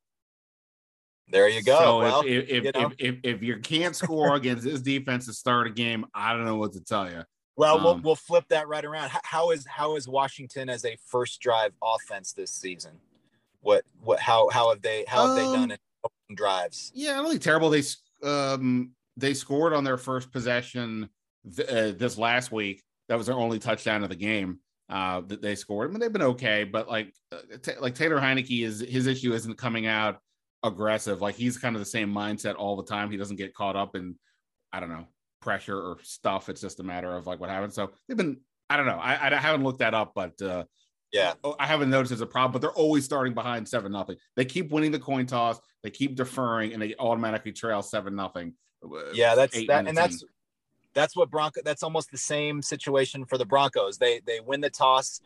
[1.28, 1.78] There you go.
[1.78, 5.32] So well, if, if, you if, if, if, you can't score against this defense to
[5.32, 7.24] start a game, I don't know what to tell you.
[7.56, 9.10] Well, um, we'll, we'll flip that right around.
[9.24, 12.92] How is how is Washington as a first drive offense this season?
[13.60, 15.80] What what how how have they how have um, they done it
[16.34, 16.92] drives.
[16.94, 17.70] Yeah, I don't really terrible.
[17.70, 17.82] They
[18.22, 21.08] um they scored on their first possession
[21.54, 22.82] th- uh, this last week.
[23.08, 24.60] That was their only touchdown of the game.
[24.88, 25.88] Uh, that they scored.
[25.88, 29.32] I mean, they've been okay, but like uh, t- like Taylor Heinicke is his issue
[29.32, 30.20] isn't coming out
[30.62, 31.20] aggressive.
[31.20, 33.10] Like he's kind of the same mindset all the time.
[33.10, 34.16] He doesn't get caught up in
[34.72, 35.06] I don't know
[35.46, 36.48] pressure or stuff.
[36.48, 37.74] It's just a matter of like what happens.
[37.74, 38.38] So they've been.
[38.68, 38.98] I don't know.
[38.98, 40.64] I, I haven't looked that up, but uh,
[41.12, 44.16] yeah, oh, I haven't noticed as a problem, but they're always starting behind seven nothing.
[44.34, 48.54] They keep winning the coin toss, they keep deferring, and they automatically trail seven nothing.
[48.84, 50.24] Uh, yeah, that's that, and that's
[50.94, 51.60] that's what Bronco.
[51.64, 53.98] That's almost the same situation for the Broncos.
[53.98, 55.20] They they win the toss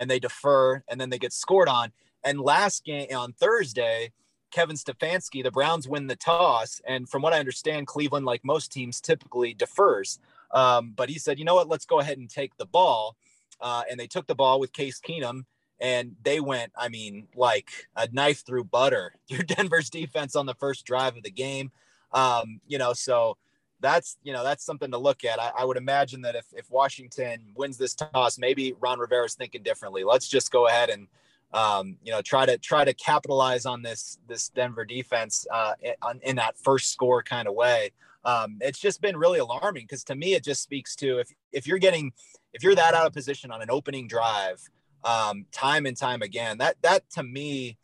[0.00, 1.90] and they defer, and then they get scored on.
[2.22, 4.12] And last game on Thursday,
[4.54, 8.72] Kevin Stefanski, the Browns win the toss, and from what I understand, Cleveland, like most
[8.72, 10.20] teams, typically defers.
[10.52, 11.68] Um, but he said, you know what?
[11.68, 13.16] Let's go ahead and take the ball
[13.60, 15.44] uh, and they took the ball with Case Keenum,
[15.80, 20.54] and they went, I mean, like a knife through butter through Denver's defense on the
[20.54, 21.72] first drive of the game.
[22.12, 23.36] Um, you know, so
[23.80, 25.40] that's you know that's something to look at.
[25.40, 29.62] I, I, would imagine that if if Washington wins this toss, maybe Ron Rivera's thinking
[29.62, 30.04] differently.
[30.04, 31.08] Let's just go ahead and
[31.54, 36.20] um, you know, try to try to capitalize on this this Denver defense uh, in,
[36.22, 37.92] in that first score kind of way.
[38.24, 41.66] Um, it's just been really alarming because to me it just speaks to if if
[41.66, 42.12] you're getting
[42.52, 44.60] if you're that out of position on an opening drive
[45.04, 47.78] um, time and time again, that that to me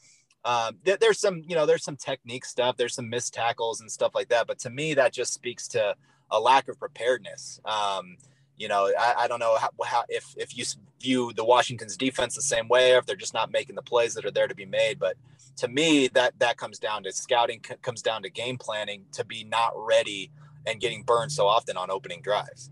[0.45, 3.91] um, th- there's some you know there's some technique stuff, there's some missed tackles and
[3.91, 5.95] stuff like that, but to me that just speaks to
[6.33, 7.61] a lack of preparedness.
[7.65, 8.17] Um,
[8.61, 10.64] you know, I, I don't know how, how, if if you
[11.01, 14.12] view the Washington's defense the same way, or if they're just not making the plays
[14.14, 14.99] that are there to be made.
[14.99, 15.16] But
[15.57, 19.25] to me, that that comes down to scouting, c- comes down to game planning to
[19.25, 20.31] be not ready
[20.66, 22.70] and getting burned so often on opening drives.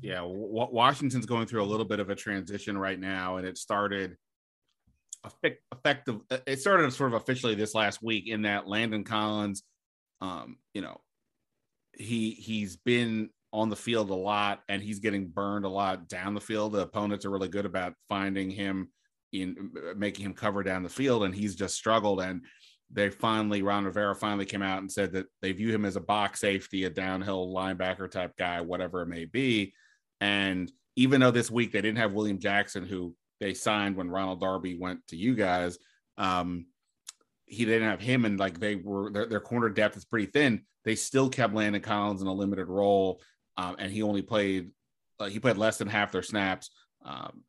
[0.00, 3.58] Yeah, w- Washington's going through a little bit of a transition right now, and it
[3.58, 4.16] started
[5.70, 6.20] effective.
[6.30, 9.62] Uh, it started sort of officially this last week in that Landon Collins,
[10.22, 10.98] um, you know,
[11.92, 16.34] he he's been on the field a lot and he's getting burned a lot down
[16.34, 16.72] the field.
[16.72, 18.90] The opponents are really good about finding him
[19.32, 22.20] in making him cover down the field, and he's just struggled.
[22.20, 22.42] And
[22.90, 26.00] they finally, Ron Rivera finally came out and said that they view him as a
[26.00, 29.72] box safety, a downhill linebacker type guy, whatever it may be.
[30.20, 34.40] And even though this week they didn't have William Jackson, who they signed when Ronald
[34.40, 35.78] Darby went to you guys,
[36.18, 36.66] um,
[37.46, 40.62] he didn't have him, and like they were their, their corner depth is pretty thin.
[40.84, 43.20] They still kept Landon Collins in a limited role
[43.56, 44.70] um, and he only played
[45.18, 46.70] uh, he played less than half their snaps,
[47.04, 47.42] um,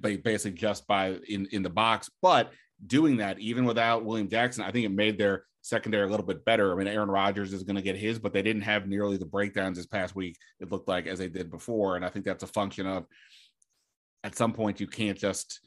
[0.00, 2.10] basically just by in in the box.
[2.22, 2.52] But
[2.86, 6.44] doing that even without William Jackson, I think it made their secondary a little bit
[6.44, 6.72] better.
[6.72, 9.24] I mean, Aaron Rodgers is going to get his, but they didn't have nearly the
[9.24, 10.36] breakdowns this past week.
[10.60, 13.06] It looked like as they did before, and I think that's a function of
[14.24, 15.60] at some point you can't just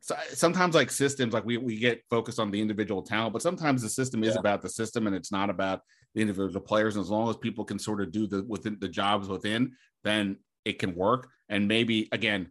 [0.00, 3.82] so sometimes like systems like we, we get focused on the individual talent but sometimes
[3.82, 4.40] the system is yeah.
[4.40, 5.82] about the system and it's not about
[6.14, 8.88] the individual players and as long as people can sort of do the within the
[8.88, 9.72] jobs within
[10.04, 12.50] then it can work and maybe again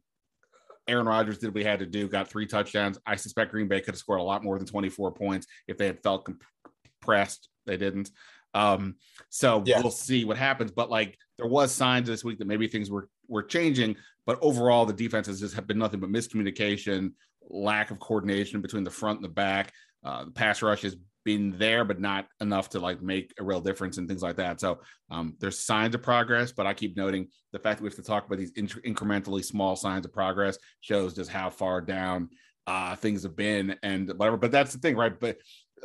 [0.89, 2.97] Aaron Rodgers did what he had to do, got three touchdowns.
[3.05, 5.85] I suspect Green Bay could have scored a lot more than 24 points if they
[5.85, 7.47] had felt compressed.
[7.67, 8.09] They didn't.
[8.53, 8.95] Um,
[9.29, 9.81] so yeah.
[9.81, 10.71] we'll see what happens.
[10.71, 13.95] But like there was signs this week that maybe things were were changing,
[14.25, 17.11] but overall the defense has just have been nothing but miscommunication,
[17.47, 19.71] lack of coordination between the front and the back.
[20.03, 23.61] Uh, the pass rush has been there, but not enough to like make a real
[23.61, 24.59] difference and things like that.
[24.59, 24.79] So
[25.09, 28.03] um, there's signs of progress, but I keep noting the fact that we have to
[28.03, 32.29] talk about these incrementally small signs of progress shows just how far down
[32.67, 34.37] uh, things have been and whatever.
[34.37, 35.17] But that's the thing, right?
[35.19, 35.37] But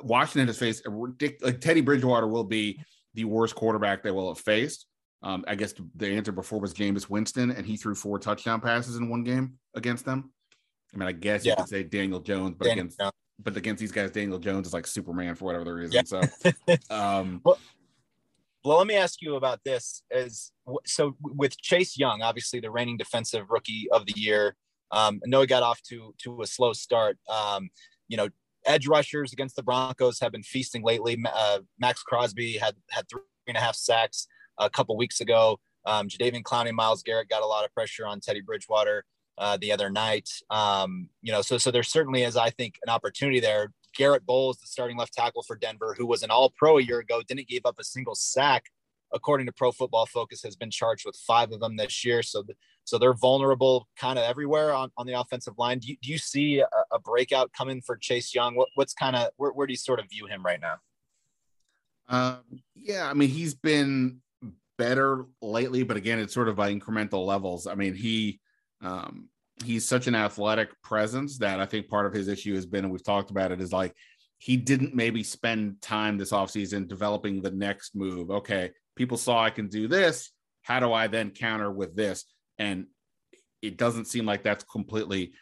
[0.03, 1.53] Washington has faced a ridiculous.
[1.53, 2.81] Like Teddy Bridgewater will be
[3.14, 4.87] the worst quarterback they will have faced.
[5.23, 8.97] Um, I guess the answer before was Jameis Winston, and he threw four touchdown passes
[8.97, 10.33] in one game against them.
[10.94, 11.53] I mean, I guess yeah.
[11.53, 13.12] you could say Daniel Jones, but Daniel against Jones.
[13.42, 15.92] But against these guys, Daniel Jones is like Superman for whatever the reason.
[15.92, 16.03] Yeah.
[16.05, 17.59] So, um, well,
[18.64, 20.03] well, let me ask you about this.
[20.11, 20.53] As
[20.87, 24.57] so with Chase Young, obviously the reigning defensive rookie of the year.
[24.90, 27.18] Um, I know he got off to to a slow start.
[27.29, 27.70] Um,
[28.09, 28.29] you know,
[28.64, 31.23] edge rushers against the Broncos have been feasting lately.
[31.33, 34.27] Uh, Maxx Crosby had had three and a half sacks
[34.59, 35.59] a couple weeks ago.
[35.87, 39.05] Um, Jadeveon Clowney, Myles Garrett got a lot of pressure on Teddy Bridgewater
[39.38, 40.29] uh, the other night.
[40.51, 43.73] Um, you know, so so there certainly is, I think, an opportunity there.
[43.97, 46.99] Garett Bolles, the starting left tackle for Denver, who was an All Pro a year
[46.99, 48.66] ago, didn't give up a single sack.
[49.12, 52.20] According to Pro Football Focus, has been charged with five of them this year.
[52.20, 52.42] So,
[52.83, 55.79] so they're vulnerable kind of everywhere on, on the offensive line.
[55.79, 58.57] Do you, do you see a, a breakout coming for Chase Young?
[58.57, 60.77] What, what's kind of where, where do you sort of view him right now?
[62.09, 64.20] Um, yeah, I mean, he's been
[64.79, 67.68] better lately, but again, it's sort of by incremental levels.
[67.68, 68.40] I mean, he
[68.85, 69.29] um,
[69.64, 72.92] he's such an athletic presence that I think part of his issue has been, and
[72.92, 73.94] we've talked about it, is like
[74.38, 78.31] he didn't maybe spend time this offseason developing the next move.
[78.31, 80.31] Okay, people saw I can do this.
[80.62, 82.25] How do I then counter with this?
[82.59, 82.87] And
[83.62, 85.33] it doesn't seem like that's completely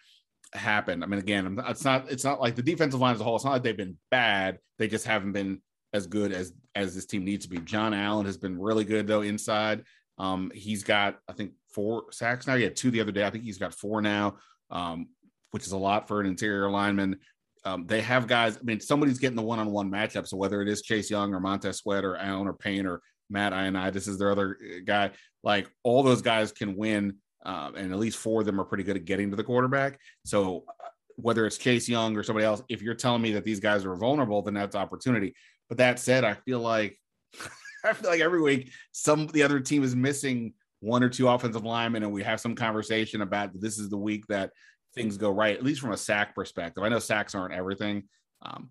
[0.54, 1.02] happened.
[1.02, 3.36] I mean, again, it's not it's not like the defensive line as a whole.
[3.36, 4.58] It's not like they've been bad.
[4.78, 5.60] They just haven't been
[5.92, 7.58] as good as as this team needs to be.
[7.58, 9.84] John Allen has been really good though inside.
[10.18, 12.56] Um, he's got I think four sacks now.
[12.56, 13.24] He had two the other day.
[13.24, 14.36] I think he's got four now,
[14.70, 15.08] um,
[15.50, 17.18] which is a lot for an interior lineman.
[17.64, 18.56] Um, they have guys.
[18.56, 20.26] I mean, somebody's getting the one-on-one matchup.
[20.26, 23.52] So whether it is Chase Young or Montez Sweat or Allen or Payne or Matt
[23.52, 25.10] Ioannidis is their other uh, guy.
[25.42, 28.84] Like all those guys can win, uh, and at least four of them are pretty
[28.84, 29.98] good at getting to the quarterback.
[30.24, 33.60] So uh, whether it's Chase Young or somebody else, if you're telling me that these
[33.60, 35.34] guys are vulnerable, then that's opportunity.
[35.68, 36.98] But that said, I feel like
[37.84, 41.64] I feel like every week some the other team is missing one or two offensive
[41.64, 44.50] linemen, and we have some conversation about this is the week that
[44.94, 46.82] things go right, at least from a sack perspective.
[46.82, 48.04] I know sacks aren't everything.
[48.42, 48.68] Um,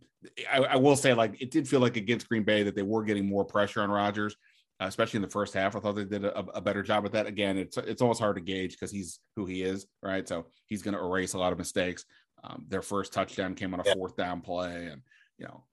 [0.52, 3.04] I, I, will say, like, it did feel like against Green Bay that they were
[3.04, 4.36] getting more pressure on Rodgers,
[4.82, 5.76] uh, especially in the first half.
[5.76, 7.28] I thought they did a, a better job with that.
[7.28, 10.28] Again, it's it's almost hard to gauge because he's who he is, right?
[10.28, 12.06] So he's going to erase a lot of mistakes.
[12.43, 15.02] Um, their first touchdown came on a fourth down play, and
[15.38, 15.63] you know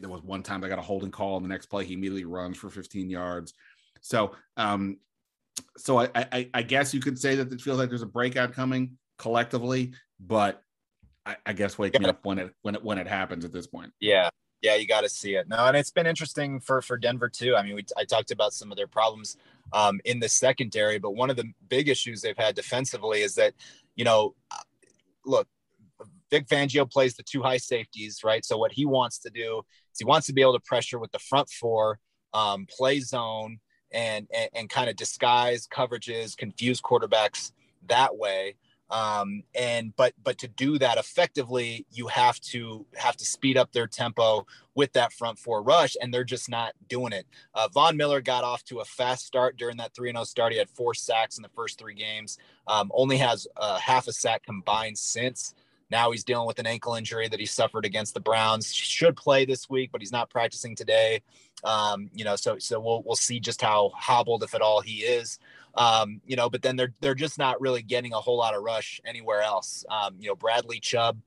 [0.00, 2.24] there was one time they got a holding call, and the next play he immediately
[2.24, 3.54] runs for 15 yards.
[4.00, 4.98] So, um,
[5.76, 8.52] so I, I, I guess you could say that it feels like there's a breakout
[8.52, 10.62] coming collectively, but
[11.26, 12.00] I, I guess wake yeah.
[12.00, 13.92] me up when it when it when it happens at this point.
[14.00, 14.30] Yeah,
[14.62, 15.48] yeah, you got to see it.
[15.48, 17.56] No, and it's been interesting for for Denver too.
[17.56, 19.36] I mean, we I talked about some of their problems
[19.72, 23.54] um, in the secondary, but one of the big issues they've had defensively is that,
[23.96, 24.34] you know,
[25.24, 25.48] look,
[26.30, 28.44] Vic Fangio plays the two high safeties, right?
[28.44, 29.62] So what he wants to do
[29.92, 31.98] is he wants to be able to pressure with the front four,
[32.32, 33.58] um, play zone,
[33.92, 37.52] and and, and kind of disguise coverages, confuse quarterbacks
[37.88, 38.56] that way.
[38.90, 43.70] Um, and but but to do that effectively you have to have to speed up
[43.70, 47.24] their tempo with that front four rush and they're just not doing it.
[47.54, 50.52] Uh, von miller got off to a fast start during that three and zero start.
[50.52, 54.12] He had four sacks in the first three games um, only has uh, half a
[54.12, 55.54] sack combined since
[55.90, 58.72] now he's dealing with an ankle injury that he suffered against the Browns.
[58.72, 61.22] Should play this week, but he's not practicing today.
[61.64, 64.98] Um, you know, so so we'll we'll see just how hobbled, if at all, he
[64.98, 65.38] is.
[65.74, 68.62] Um, you know, but then they're they're just not really getting a whole lot of
[68.62, 69.84] rush anywhere else.
[69.90, 71.20] Um, you know, Bradley Chubb,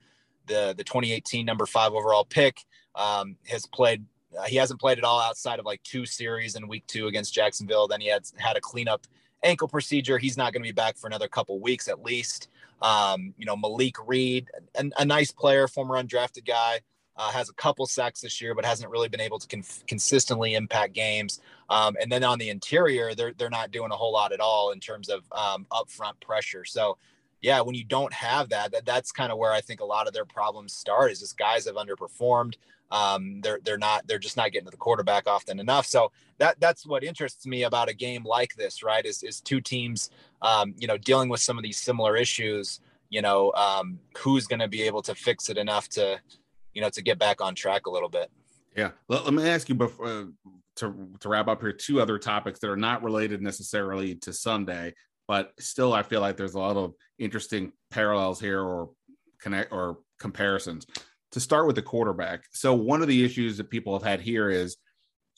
[0.48, 2.58] the the 2018 number five overall pick,
[2.96, 4.06] um, has played.
[4.38, 7.34] Uh, he hasn't played at all outside of like two series in week two against
[7.34, 7.88] Jacksonville.
[7.88, 9.06] Then he had had a cleanup
[9.44, 10.18] ankle procedure.
[10.18, 12.48] He's not going to be back for another couple weeks at least.
[12.84, 16.82] Um, you know, Malik Reed, a, a nice player, former undrafted guy,
[17.16, 20.56] uh, has a couple sacks this year, but hasn't really been able to con- consistently
[20.56, 21.40] impact games.
[21.70, 24.72] Um, and then on the interior, they're they're not doing a whole lot at all
[24.72, 26.66] in terms of um, upfront pressure.
[26.66, 26.98] So,
[27.42, 30.08] yeah, when you don't have that, that that's kind of where I think a lot
[30.08, 31.12] of their problems start.
[31.12, 32.56] Is just guys have underperformed.
[32.92, 35.86] Um, they're they're not they're just not getting to the quarterback often enough.
[35.86, 39.06] So that that's what interests me about a game like this, right?
[39.06, 40.10] Is is two teams,
[40.44, 42.80] um, you know, dealing with some of these similar issues.
[43.10, 46.20] You know, um, who's going to be able to fix it enough to,
[46.74, 48.32] you know, to get back on track a little bit.
[48.76, 48.90] Yeah.
[49.08, 50.24] Let, let me ask you before uh,
[50.78, 54.94] to to wrap up here two other topics that are not related necessarily to Sunday,
[55.28, 58.90] but still I feel like there's a lot of interesting parallels here or
[59.40, 60.88] connect or comparisons
[61.32, 62.46] to start with the quarterback.
[62.52, 64.78] So one of the issues that people have had here is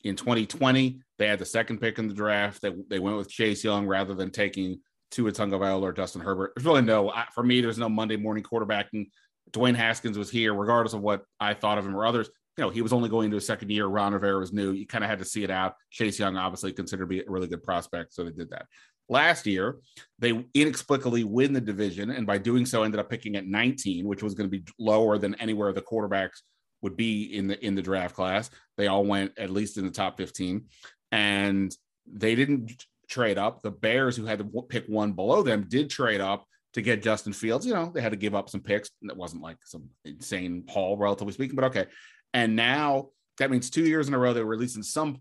[0.03, 2.61] in 2020 they had the second pick in the draft.
[2.61, 4.79] They they went with Chase Young rather than taking
[5.15, 6.51] Tua Tagovailoa or Justin Herbert.
[6.55, 7.61] There's really no for me.
[7.61, 9.07] There's no Monday morning quarterbacking.
[9.51, 12.29] Dwayne Haskins was here, regardless of what I thought of him or others.
[12.57, 13.85] You know, he was only going to a second year.
[13.85, 14.71] Ron Rivera was new.
[14.71, 15.75] You kind of had to see it out.
[15.89, 18.65] Chase Young, obviously, considered to be a really good prospect, so they did that.
[19.07, 19.77] Last year,
[20.19, 24.23] they inexplicably win the division, and by doing so, ended up picking at 19, which
[24.23, 26.41] was going to be lower than anywhere the quarterbacks
[26.81, 28.49] would be in the in the draft class.
[28.77, 30.65] They all went at least in the top 15,
[31.11, 31.75] and
[32.05, 33.61] they didn't trade up.
[33.61, 37.33] The Bears, who had to pick one below them, did trade up to get Justin
[37.33, 37.65] Fields.
[37.65, 38.89] You know, they had to give up some picks.
[39.03, 41.85] That wasn't like some insane haul, relatively speaking, but okay.
[42.33, 45.19] And now that means two years in a row they're releasing some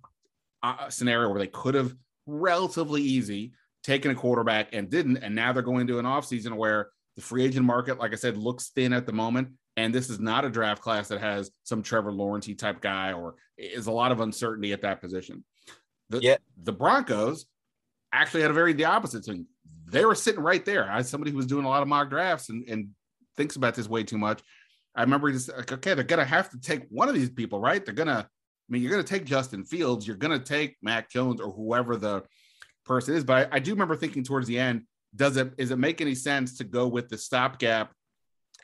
[0.62, 1.94] uh, scenario where they could have
[2.26, 5.18] relatively easy taken a quarterback and didn't.
[5.18, 8.36] And now they're going to an offseason where the free agent market, like I said,
[8.36, 9.50] looks thin at the moment.
[9.76, 13.34] And this is not a draft class that has some Trevor Lawrence type guy or
[13.58, 15.44] is a lot of uncertainty at that position.
[16.10, 16.36] The, yeah.
[16.62, 17.46] the Broncos
[18.22, 19.46] actually had a very the opposite thing.
[19.86, 20.90] They were sitting right there.
[20.90, 22.88] I somebody who was doing a lot of mock drafts and, and
[23.36, 24.42] thinks about this way too much.
[24.94, 27.84] I remember just like, okay, they're gonna have to take one of these people, right?
[27.84, 31.50] They're gonna, I mean, you're gonna take Justin Fields, you're gonna take Mac Jones or
[31.52, 32.22] whoever the
[32.84, 33.24] person is.
[33.24, 34.82] But I, I, do remember thinking towards the end,
[35.16, 37.92] does it is it make any sense to go with the stopgap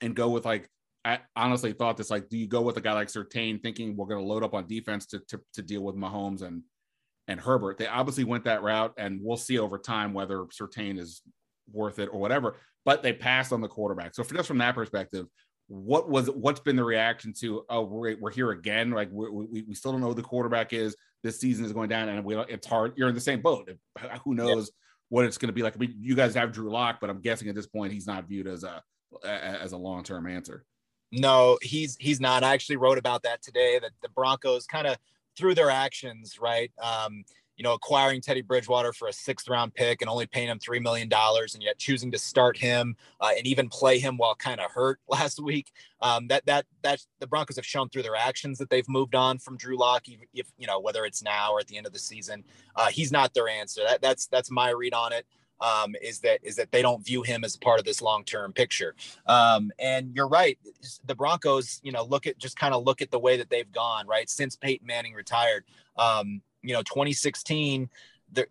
[0.01, 0.69] and go with like
[1.05, 4.07] I honestly thought this like, do you go with a guy like Surtain thinking we're
[4.21, 6.63] to load up on defense to, to, to deal with Mahomes and
[7.31, 7.79] and Herbert?
[7.79, 11.23] They obviously went that route, and we'll see over time whether Surtain is
[11.73, 12.57] worth it or whatever.
[12.85, 14.15] But they passed on the quarterback.
[14.15, 15.27] So for just from that perspective,
[15.69, 17.65] what was what's been the reaction to?
[17.71, 18.91] Oh, we're, we're here again.
[18.91, 21.89] Like we, we, we still don't know who the quarterback is this season is going
[21.89, 22.95] down, and we it's hard.
[22.97, 23.71] You're in the same boat.
[24.25, 24.73] Who knows yeah.
[25.11, 25.77] what it's going to be like?
[25.77, 28.27] I mean, you guys have Drew Lock, but I'm guessing at this point he's not
[28.27, 28.83] viewed as a
[29.25, 30.65] as a long term answer.
[31.13, 32.43] No, he's he's not.
[32.43, 33.79] I actually wrote about that today.
[33.81, 34.97] That the Broncos kind of
[35.37, 36.71] through their actions, right?
[36.83, 37.25] Um,
[37.61, 40.81] you know, acquiring Teddy Bridgewater for a sixth round pick and only paying him $3
[40.81, 44.71] million and yet choosing to start him uh, and even play him while kind of
[44.71, 45.71] hurt last week.
[46.01, 49.39] Um, that, that, that the Broncos have shown through their actions that they've moved on
[49.39, 51.99] from Drew Lock, if, you know, whether it's now or at the end of the
[51.99, 52.45] season,
[52.77, 53.83] uh, he's not their answer.
[53.87, 55.27] That, that's, that's my read on it.
[55.61, 58.53] Um, is that is that they don't view him as part of this long term
[58.53, 58.95] picture.
[59.27, 60.59] Um, and you're right,
[61.07, 63.71] the Broncos, you know, look at just kind of look at the way that they've
[63.71, 65.65] gone right since Peyton Manning retired.
[65.97, 67.89] Um, you know 2016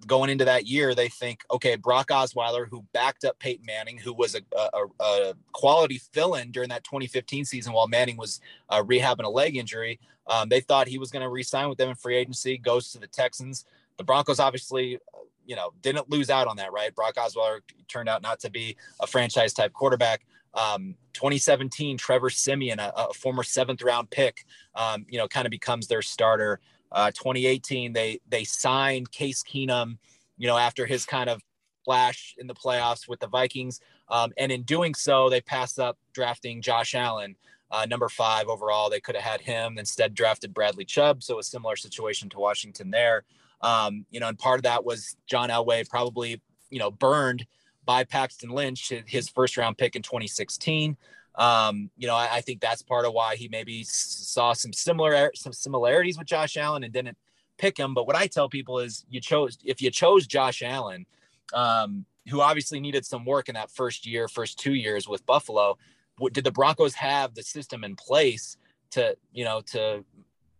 [0.08, 4.14] going into that year, they think, okay, Brock Osweiler, who backed up Peyton Manning, who
[4.14, 9.24] was a, a, a quality fill-in during that 2015 season while Manning was uh, rehabbing
[9.24, 10.00] a leg injury.
[10.28, 12.58] Um, they thought he was going to re-sign with them in free agency.
[12.58, 13.66] Goes to the Texans.
[13.98, 15.00] The Broncos obviously,
[15.50, 16.94] you know, didn't lose out on that, right?
[16.94, 20.22] Brock Osweiler turned out not to be a franchise type quarterback.
[20.54, 24.46] Um, 2017, Trevor Siemian, a, a former seventh round pick,
[24.76, 26.60] um, you know, kind of becomes their starter.
[26.92, 29.98] Uh, 2018, they they signed Case Keenum,
[30.38, 31.42] you know, after his kind of
[31.84, 33.80] flash in the playoffs with the Vikings,
[34.10, 37.36] um, and in doing so, they passed up drafting Josh Allen,
[37.72, 38.88] uh, number five overall.
[38.88, 41.24] They could have had him instead, drafted Bradley Chubb.
[41.24, 43.24] So a similar situation to Washington there.
[43.62, 47.46] Um, you know, and part of that was John Elway probably you know burned
[47.86, 50.96] by Paxton Lynch, his first round pick in 2016.
[51.36, 55.32] Um, you know, I, I, think that's part of why he maybe saw some similar
[55.36, 57.18] some similarities with Josh Allen and didn't
[57.58, 57.94] pick him.
[57.94, 61.06] But what I tell people is, you chose if you chose Josh Allen,
[61.54, 65.78] um, who obviously needed some work in that first year, first two years with Buffalo.
[66.32, 68.58] Did the Broncos have the system in place
[68.92, 70.04] to you know to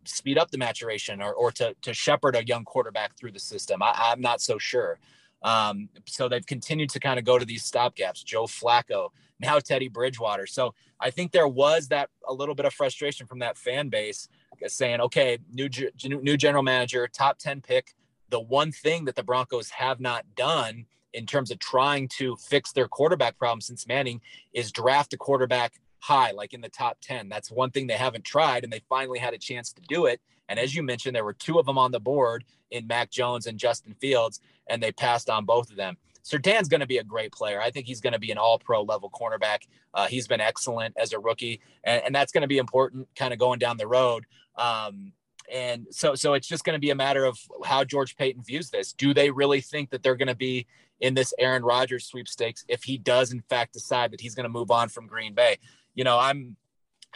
[0.04, 3.82] speed up the maturation or, or to, to shepherd a young quarterback through the system?
[3.82, 4.98] I, I'm not so sure.
[5.42, 8.24] Um, so they've continued to kind of go to these stopgaps.
[8.24, 10.46] Joe Flacco, now Teddy Bridgewater.
[10.46, 14.28] So I think there was that a little bit of frustration from that fan base
[14.66, 15.70] saying, okay, new
[16.04, 17.94] new general manager, top ten pick.
[18.28, 20.84] The one thing that the Broncos have not done
[21.14, 24.20] in terms of trying to fix their quarterback problem since Manning
[24.52, 27.28] is draft a quarterback high, like in the top 10.
[27.28, 30.20] That's one thing they haven't tried, and they finally had a chance to do it.
[30.48, 33.46] And as you mentioned, there were two of them on the board in Mac Jones
[33.46, 35.96] and Justin Fields, and they passed on both of them.
[36.22, 37.60] Surtain's going to be a great player.
[37.60, 39.60] I think he's going to be an all pro level cornerback.
[39.94, 43.32] Uh, he's been excellent as a rookie, and, and that's going to be important kind
[43.32, 44.26] of going down the road.
[44.56, 45.12] Um,
[45.52, 48.70] and so, so it's just going to be a matter of how George Paton views
[48.70, 48.92] this.
[48.92, 50.66] Do they really think that they're going to be
[51.00, 54.50] in this Aaron Rodgers sweepstakes if he does, in fact, decide that he's going to
[54.50, 55.58] move on from Green Bay?
[55.94, 56.56] You know, I'm,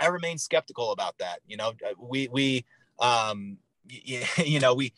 [0.01, 1.41] I remain skeptical about that.
[1.47, 2.65] You know, uh, we, we,
[2.99, 3.59] um,
[3.89, 4.93] you know, we,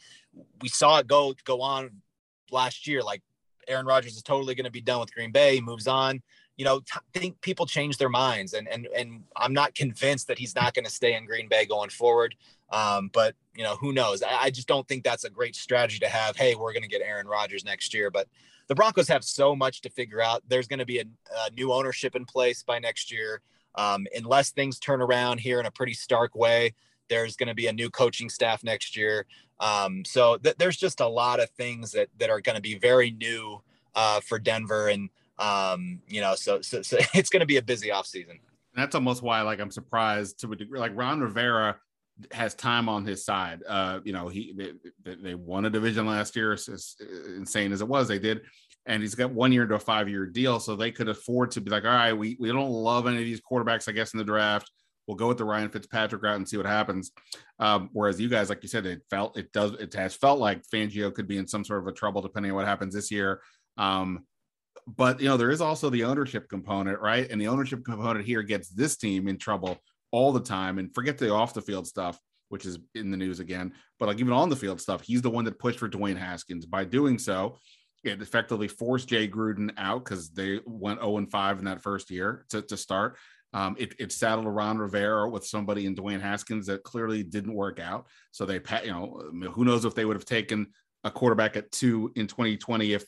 [0.60, 2.02] we saw it go, go on
[2.50, 3.02] last year.
[3.02, 3.22] Like
[3.68, 5.56] Aaron Rodgers is totally going to be done with Green Bay.
[5.56, 6.22] He moves on.
[6.56, 10.38] You know, t- think people change their minds, and and and I'm not convinced that
[10.38, 12.34] he's not going to stay in Green Bay going forward.
[12.70, 14.22] Um, but you know, who knows?
[14.22, 16.34] I, I just don't think that's a great strategy to have.
[16.34, 18.26] Hey, we're going to get Aaron Rodgers next year, but
[18.68, 20.42] the Broncos have so much to figure out.
[20.48, 21.04] There's going to be a,
[21.46, 23.42] a, new ownership in place by next year.
[23.76, 26.74] Um, unless things turn around here in a pretty stark way,
[27.08, 29.26] there's going to be a new coaching staff next year.
[29.60, 32.78] Um, so th- there's just a lot of things that that are going to be
[32.78, 33.62] very new
[33.94, 35.08] uh, for Denver, and
[35.38, 38.40] um, you know, so so, so it's going to be a busy offseason.
[38.74, 40.78] That's almost why, like, I'm surprised to a degree.
[40.78, 41.76] Like Ron Rivera
[42.32, 43.62] has time on his side.
[43.66, 44.54] Uh, you know, he
[45.04, 46.96] they, they won a division last year, as, as
[47.36, 48.42] insane as it was, they did.
[48.86, 51.60] And he's got one year to a five year deal, so they could afford to
[51.60, 54.18] be like, all right, we, we don't love any of these quarterbacks, I guess, in
[54.18, 54.70] the draft
[55.06, 57.12] we'll go with the Ryan Fitzpatrick route and see what happens.
[57.58, 60.66] Um, whereas you guys, like you said, it felt it does it has felt like
[60.66, 63.40] Fangio could be in some sort of a trouble depending on what happens this year.
[63.76, 64.24] Um,
[64.86, 67.28] but you know there is also the ownership component, right?
[67.30, 69.78] And the ownership component here gets this team in trouble
[70.10, 70.78] all the time.
[70.78, 72.18] And forget the off the field stuff,
[72.48, 73.72] which is in the news again.
[73.98, 76.66] But like even on the field stuff, he's the one that pushed for Dwayne Haskins.
[76.66, 77.58] By doing so,
[78.06, 82.10] it effectively forced Jay Gruden out because they went 0 and 5 in that first
[82.10, 83.16] year to, to start.
[83.52, 87.80] Um, it, it saddled Ron Rivera with somebody in Dwayne Haskins that clearly didn't work
[87.80, 88.06] out.
[88.32, 90.68] So they, you know, who knows if they would have taken
[91.04, 93.04] a quarterback at two in 2020 if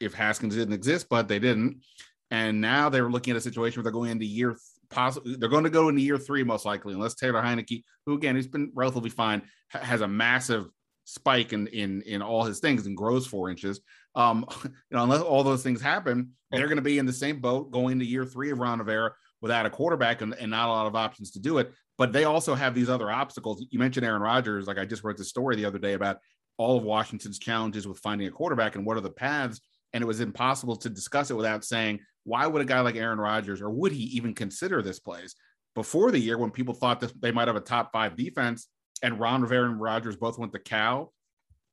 [0.00, 1.82] if Haskins didn't exist, but they didn't.
[2.30, 4.56] And now they were looking at a situation where they're going into year
[4.90, 8.36] possibly they're going to go into year three most likely, unless Taylor Heinicke, who again
[8.36, 9.42] he's been relatively fine,
[9.72, 10.68] ha- has a massive
[11.04, 13.80] spike in in in all his things and grows four inches.
[14.18, 17.40] Um, you know, unless all those things happen, they're going to be in the same
[17.40, 20.72] boat going into year three of Ron Rivera without a quarterback and, and not a
[20.72, 21.72] lot of options to do it.
[21.96, 23.64] But they also have these other obstacles.
[23.70, 24.66] You mentioned Aaron Rodgers.
[24.66, 26.18] Like I just wrote this story the other day about
[26.58, 29.60] all of Washington's challenges with finding a quarterback and what are the paths.
[29.92, 33.18] And it was impossible to discuss it without saying, why would a guy like Aaron
[33.18, 35.34] Rodgers, or would he even consider this place
[35.74, 38.66] before the year when people thought that they might have a top five defense
[39.02, 41.14] and Ron Rivera and Rodgers both went to Cal?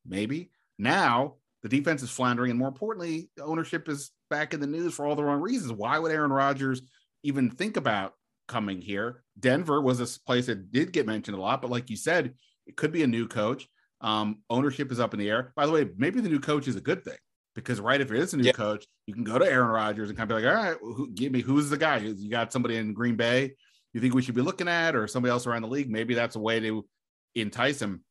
[0.05, 0.51] Maybe.
[0.77, 1.35] Now
[1.65, 2.51] the defense is floundering.
[2.51, 5.71] And more importantly, ownership is back in the news for all the wrong reasons.
[5.71, 6.81] Why would Aaron Rodgers
[7.23, 8.13] even think about
[8.47, 9.23] coming here.
[9.39, 12.35] Denver was a place that did get mentioned a lot, but like you said,
[12.67, 13.67] it could be a new coach.
[14.01, 15.51] Um, ownership is up in the air.
[15.55, 17.17] By the way, maybe the new coach is a good thing
[17.55, 18.51] because, right, if it is a new yeah.
[18.51, 21.11] coach, you can go to Aaron Rodgers and kind of be like, all right, who,
[21.11, 21.97] give me who's the guy?
[21.97, 23.55] You got somebody in Green Bay
[23.95, 25.89] you think we should be looking at, or somebody else around the league?
[25.89, 26.85] Maybe that's a way to
[27.33, 28.03] entice him.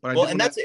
[0.00, 0.56] But well, and that's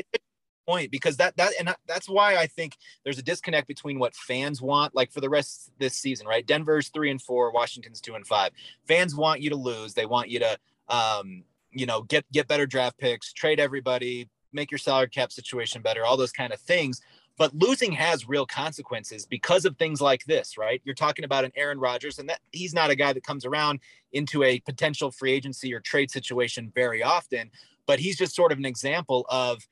[0.66, 4.62] point because that that and that's why I think there's a disconnect between what fans
[4.62, 6.46] want, like for the rest this season, right?
[6.46, 8.52] Denver's three and four, Washington's two and five.
[8.88, 9.94] Fans want you to lose.
[9.94, 10.58] They want you to,
[10.90, 15.82] um, you know, get get better draft picks, trade everybody, make your salary cap situation
[15.82, 17.02] better, all those kind of things.
[17.38, 20.82] But losing has real consequences because of things like this, right?
[20.86, 23.82] You're talking about an Aaron Rodgers, and that he's not a guy that comes around
[24.14, 27.52] into a potential free agency or trade situation very often,
[27.86, 29.68] but he's just sort of an example of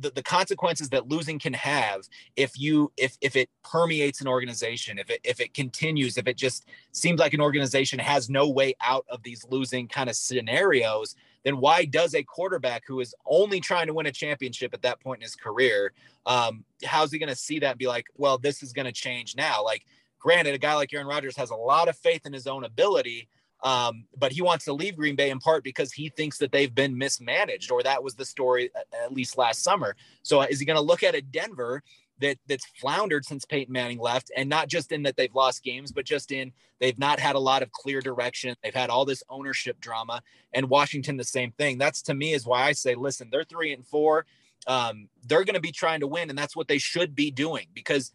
[0.00, 4.98] the, the consequences that losing can have if you if if it permeates an organization
[4.98, 8.74] if it if it continues if it just seems like an organization has no way
[8.80, 13.60] out of these losing kind of scenarios then why does a quarterback who is only
[13.60, 15.92] trying to win a championship at that point in his career
[16.26, 18.92] um how's he going to see that and be like well this is going to
[18.92, 19.62] change now?
[19.62, 19.84] Like
[20.18, 23.28] granted a guy like Aaron Rodgers has a lot of faith in his own ability
[23.62, 26.74] um, but he wants to leave Green Bay in part because he thinks that they've
[26.74, 28.70] been mismanaged, or that was the story
[29.04, 29.96] at least last summer.
[30.22, 31.82] So is he going to look at a Denver
[32.20, 35.92] that that's floundered since Peyton Manning left, and not just in that they've lost games,
[35.92, 38.54] but just in they've not had a lot of clear direction.
[38.62, 41.78] They've had all this ownership drama, and Washington the same thing.
[41.78, 44.26] That's to me is why I say, listen, they're three and four.
[44.66, 47.66] Um, they're going to be trying to win, and that's what they should be doing
[47.74, 48.12] because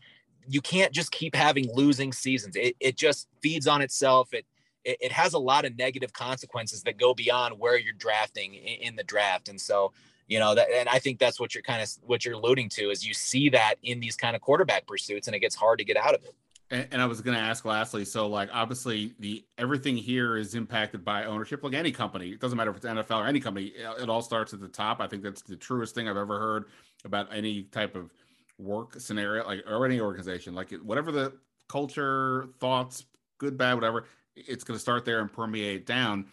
[0.48, 2.56] you can't just keep having losing seasons.
[2.56, 4.34] It, it just feeds on itself.
[4.34, 4.46] It
[4.84, 8.90] it, it, has a lot of negative consequences that go beyond where you're drafting in,
[8.90, 9.50] in the draft.
[9.50, 9.92] And so,
[10.28, 12.90] you know, that, and I think that's what you're kind of, what you're alluding to
[12.90, 15.86] is you see that in these kind of quarterback pursuits and it gets hard to
[15.86, 16.36] get out of it.
[16.72, 20.56] And, and I was going to ask lastly, so like obviously the everything here is
[20.56, 22.30] impacted by ownership, like any company.
[22.30, 23.68] It doesn't matter if it's NFL or any company.
[23.68, 25.00] It, it all starts at the top.
[25.00, 26.66] I think that's the truest thing I've ever heard
[27.06, 28.12] about any type of
[28.58, 31.34] work scenario, like or any organization, like whatever the
[31.68, 33.06] culture, thoughts,
[33.40, 34.06] good, bad, whatever
[34.36, 36.28] it's going to start there and permeate down.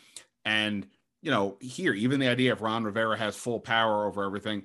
[0.45, 0.87] And
[1.23, 4.65] you know, here, even the idea of Ron Rivera has full power over everything.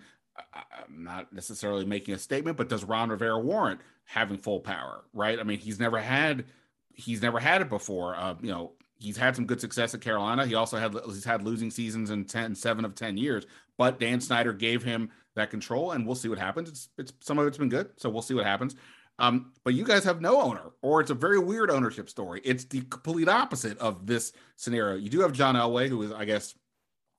[0.54, 5.04] I'm not necessarily making a statement, but does Ron Rivera warrant having full power?
[5.14, 5.40] Right?
[5.40, 6.46] I mean, he's never had
[6.94, 8.16] he's never had it before.
[8.16, 10.46] Uh, you know, he's had some good success at Carolina.
[10.46, 13.46] He also had he's had losing seasons in 10, seven of 10 years,
[13.78, 16.70] but Dan Snyder gave him that control and we'll see what happens.
[16.70, 17.90] It's, it's some of it's been good.
[17.98, 18.76] So we'll see what happens.
[19.18, 22.42] Um, but you guys have no owner, or it's a very weird ownership story.
[22.44, 24.98] It's the complete opposite of this scenario.
[24.98, 26.54] You do have John Elway, who is, I guess,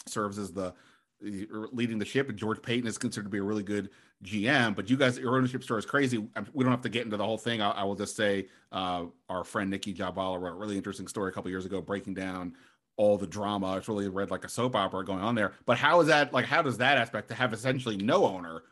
[0.06, 0.74] serves as the
[1.20, 3.90] leading the ship, and George Paton is considered to be a really good
[4.22, 4.76] GM.
[4.76, 6.18] But you guys, your ownership story is crazy.
[6.52, 7.62] We don't have to get into the whole thing.
[7.62, 11.30] I, I will just say uh, our friend Nikki Jhabvala wrote a really interesting story
[11.30, 12.54] a couple years ago, breaking down
[12.98, 13.76] all the drama.
[13.76, 15.52] It's really read like a soap opera going on there.
[15.64, 16.44] But how is that like?
[16.44, 18.62] How does that aspect to have essentially no owner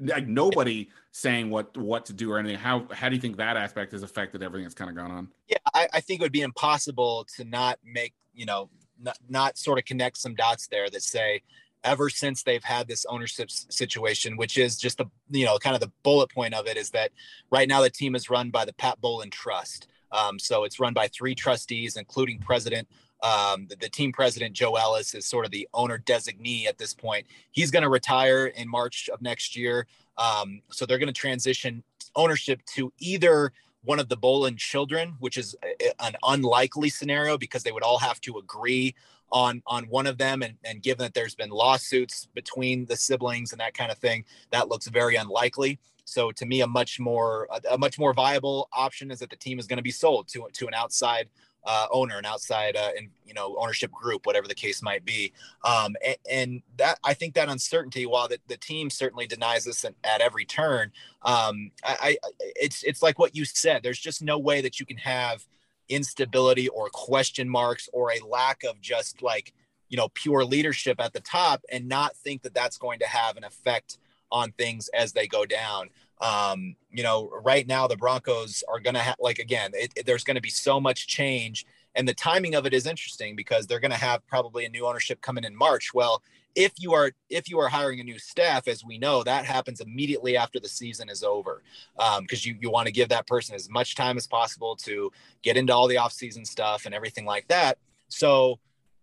[0.00, 2.58] like nobody saying what what to do or anything.
[2.58, 5.28] How how do you think that aspect has affected everything that's kind of gone on?
[5.48, 8.70] Yeah, I, I think it would be impossible to not make you know
[9.00, 11.42] not, not sort of connect some dots there that say
[11.84, 15.80] ever since they've had this ownership situation, which is just the you know kind of
[15.80, 17.12] the bullet point of it is that
[17.50, 19.88] right now the team is run by the Pat Bowlen Trust.
[20.12, 22.88] Um, so it's run by three trustees, including President
[23.22, 26.92] um, the, the, team president, Joe Ellis, is sort of the owner designee at this
[26.92, 27.26] point.
[27.50, 29.86] He's going to retire in March of next year.
[30.18, 31.82] Um, so they're going to transition
[32.14, 33.52] ownership to either
[33.84, 37.98] one of the Bowlen children, which is a, an unlikely scenario because they would all
[37.98, 38.94] have to agree
[39.32, 43.52] on on one of them and, and given that there's been lawsuits between the siblings
[43.52, 47.48] and that kind of thing that looks very unlikely so to me a much more
[47.70, 50.46] a much more viable option is that the team is going to be sold to
[50.52, 51.28] to an outside
[51.66, 55.32] uh, owner, an outside, uh, and you know, ownership group, whatever the case might be.
[55.64, 59.84] Um, and, and, that I think that uncertainty, while the, the team certainly denies this
[59.84, 60.92] at, every turn,
[61.22, 63.82] um, I, I, it's it's like what you said.
[63.82, 65.44] There's just no way that you can have
[65.88, 69.52] instability or question marks or a lack of just like
[69.88, 73.36] you know pure leadership at the top and not think that that's going to have
[73.36, 73.98] an effect
[74.32, 75.88] on things as they go down
[76.20, 80.06] um, you know, right now the Broncos are going to have, like, again, it, it,
[80.06, 81.66] there's going to be so much change.
[81.94, 84.86] And the timing of it is interesting because they're going to have probably a new
[84.86, 85.92] ownership coming in March.
[85.94, 86.22] Well,
[86.54, 89.80] if you are if you are hiring a new staff, as we know, that happens
[89.80, 91.62] immediately after the season is over,
[91.94, 95.12] because um, you you want to give that person as much time as possible to
[95.42, 97.76] get into all the offseason stuff and everything like that.
[98.08, 98.58] So,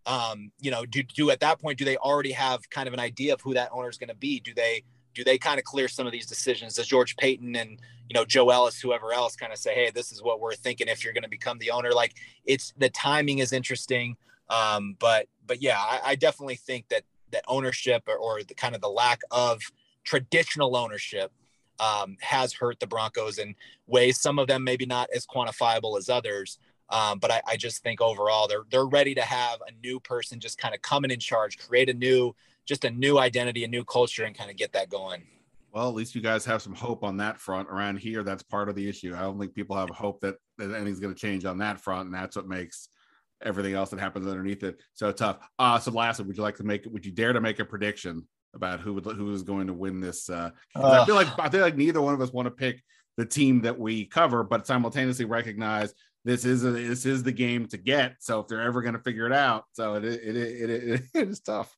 [0.07, 2.99] um, you know, do do at that point do they already have kind of an
[2.99, 4.39] idea of who that owner is going to be?
[4.39, 4.83] Do they
[5.13, 6.75] do they kind of clear some of these decisions?
[6.75, 10.11] Does George Paton and you know Joe Ellis, whoever else, kind of say, "Hey, this
[10.11, 11.91] is what we're thinking if you're going to become the owner"?
[11.91, 14.15] Like it's the timing is interesting,
[14.49, 18.75] um, but but yeah, I, I, definitely think that that ownership or, or, the kind
[18.75, 19.61] of the lack of
[20.03, 21.31] traditional ownership
[21.79, 23.55] um, has hurt the Broncos in
[23.87, 24.19] ways.
[24.21, 26.59] Some of them maybe not as quantifiable as others.
[26.89, 30.39] Um, but I, I just think overall they're they're ready to have a new person
[30.39, 32.35] just kind of coming in charge, create a new
[32.65, 35.23] just a new identity, a new culture, and kind of get that going.
[35.73, 37.67] Well, at least you guys have some hope on that front.
[37.69, 39.15] Around here, that's part of the issue.
[39.15, 42.05] I don't think people have hope that, that anything's going to change on that front,
[42.05, 42.89] and that's what makes
[43.43, 45.39] everything else that happens underneath it so tough.
[45.59, 46.85] Uh, so, lastly, would you like to make?
[46.85, 49.99] Would you dare to make a prediction about who would who is going to win
[49.99, 50.29] this?
[50.29, 52.83] Uh, uh, I feel like I feel like neither one of us want to pick
[53.17, 55.93] the team that we cover, but simultaneously recognize
[56.25, 58.15] this is a, this is the game to get.
[58.19, 61.29] So if they're ever going to figure it out, so it it, it, it, it
[61.29, 61.75] is tough.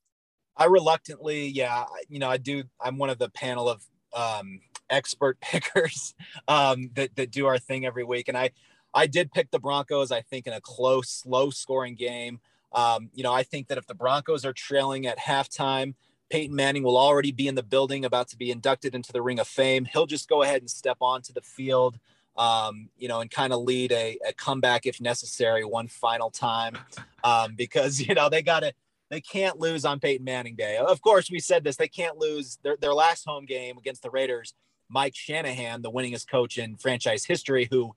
[0.58, 2.64] I reluctantly, yeah, you know, I do.
[2.80, 3.84] I'm one of the panel of
[4.14, 6.14] um, expert pickers
[6.48, 8.52] um, that that do our thing every week, and I
[8.94, 10.12] I did pick the Broncos.
[10.12, 12.40] I think in a close, low scoring game.
[12.72, 15.96] Um, you know, I think that if the Broncos are trailing at halftime,
[16.30, 19.40] Peyton Manning will already be in the building, about to be inducted into the Ring
[19.40, 19.86] of Fame.
[19.86, 21.98] He'll just go ahead and step onto the field,
[22.36, 26.78] um, you know, and kind of lead a, a, comeback if necessary, one final time,
[27.24, 28.74] um, because you know they got to
[29.16, 30.76] they can't lose on Peyton Manning Day.
[30.76, 31.78] Of course, we said this.
[31.78, 34.54] They can't lose their, their last home game against the Raiders.
[34.90, 37.96] Mike Shanahan, the winningest coach in franchise history, who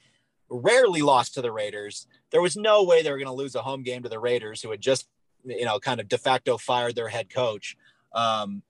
[0.49, 2.07] rarely lost to the Raiders.
[2.31, 4.63] There was no way they were going to lose a home game to the Raiders,
[4.63, 5.09] who had just,
[5.45, 7.77] you know, kind of de facto fired their head coach.
[8.13, 8.63] Um,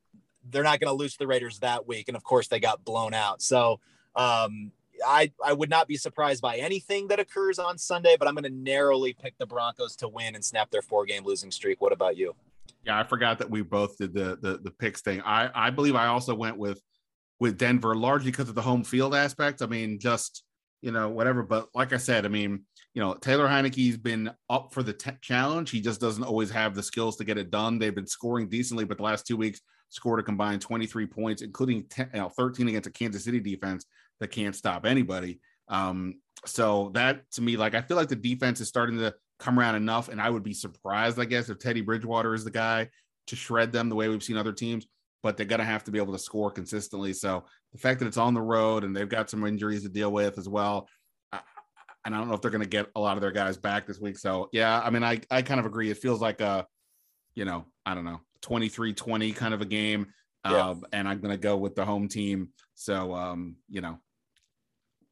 [0.50, 2.08] they're not going to lose to the Raiders that week.
[2.08, 3.42] And of course, they got blown out.
[3.42, 3.80] So
[4.16, 4.72] um,
[5.06, 8.44] I, I would not be surprised by anything that occurs on Sunday, but I'm going
[8.44, 11.80] to narrowly pick the Broncos to win and snap their four game losing streak.
[11.80, 12.34] What about you?
[12.84, 15.20] Yeah, I forgot that we both did the the, the picks thing.
[15.22, 16.80] I I believe I also went with
[17.40, 19.62] with Denver largely because of the home field aspect.
[19.62, 20.44] I mean, just
[20.80, 21.42] you know whatever.
[21.42, 25.10] But like I said, I mean, you know, Taylor Heinicke's been up for the t-
[25.20, 25.70] challenge.
[25.70, 27.78] He just doesn't always have the skills to get it done.
[27.78, 31.84] They've been scoring decently, but the last two weeks scored a combined 23 points, including
[31.88, 33.86] 10, you know, 13 against a Kansas City defense
[34.20, 35.40] that can't stop anybody.
[35.68, 39.58] Um, so that to me, like I feel like the defense is starting to come
[39.58, 42.88] around enough, and I would be surprised, I guess, if Teddy Bridgewater is the guy
[43.26, 44.86] to shred them the way we've seen other teams.
[45.22, 47.12] But they're gonna have to be able to score consistently.
[47.12, 50.12] So the fact that it's on the road and they've got some injuries to deal
[50.12, 50.88] with as well,
[52.04, 54.00] and I don't know if they're gonna get a lot of their guys back this
[54.00, 54.16] week.
[54.18, 55.90] So yeah, I mean, I I kind of agree.
[55.90, 56.66] It feels like a,
[57.34, 60.06] you know, I don't know, 23-20 kind of a game.
[60.44, 60.70] Yeah.
[60.70, 62.50] Um, and I'm gonna go with the home team.
[62.74, 63.98] So um, you know,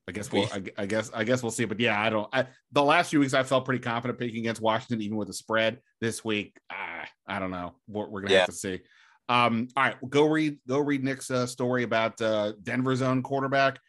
[0.08, 0.44] I guess we'll.
[0.52, 1.10] I, I, guess.
[1.12, 1.64] I guess we'll see.
[1.64, 2.28] But yeah, I don't.
[2.32, 5.34] I, the last few weeks, I felt pretty confident picking against Washington, even with the
[5.34, 5.80] spread.
[6.00, 7.74] This week, ah, I don't know.
[7.88, 8.40] We're, we're gonna yeah.
[8.40, 8.80] have to see.
[9.28, 10.58] Um, all right, go read.
[10.68, 13.80] Go read Nick's uh, story about uh, Denver's own quarterback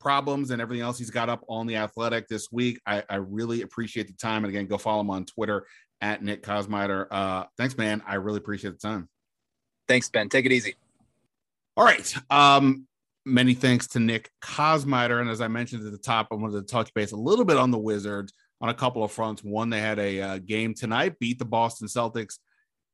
[0.00, 2.80] problems and everything else he's got up on the Athletic this week.
[2.86, 4.44] I, I really appreciate the time.
[4.44, 5.66] And again, go follow him on Twitter
[6.00, 7.06] at Nick Kosmider.
[7.10, 8.02] Uh, thanks, man.
[8.06, 9.08] I really appreciate the time.
[9.88, 10.28] Thanks, Ben.
[10.28, 10.76] Take it easy.
[11.76, 12.14] All right.
[12.30, 12.86] Um,
[13.26, 15.20] many thanks to Nick Kosmider.
[15.20, 17.56] And as I mentioned at the top, I wanted to touch base a little bit
[17.56, 19.42] on the Wizards on a couple of fronts.
[19.42, 22.38] One, they had a uh, game tonight, beat the Boston Celtics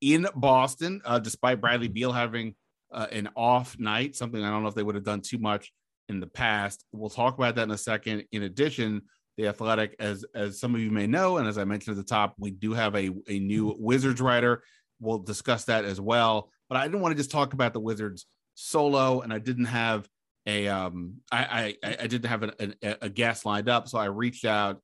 [0.00, 2.54] in Boston, uh, despite Bradley Beal having
[2.92, 5.70] uh, an off night, something I don't know if they would have done too much
[6.08, 6.84] in the past.
[6.92, 8.24] We'll talk about that in a second.
[8.32, 9.02] In addition,
[9.36, 12.10] the Athletic, as as some of you may know, and as I mentioned at the
[12.10, 14.62] top, we do have a, a new Wizards writer.
[15.00, 16.50] We'll discuss that as well.
[16.68, 20.08] But I didn't want to just talk about the Wizards solo, and I didn't have
[20.46, 24.06] a um I I, I didn't have a, a, a guest lined up, so I
[24.06, 24.80] reached out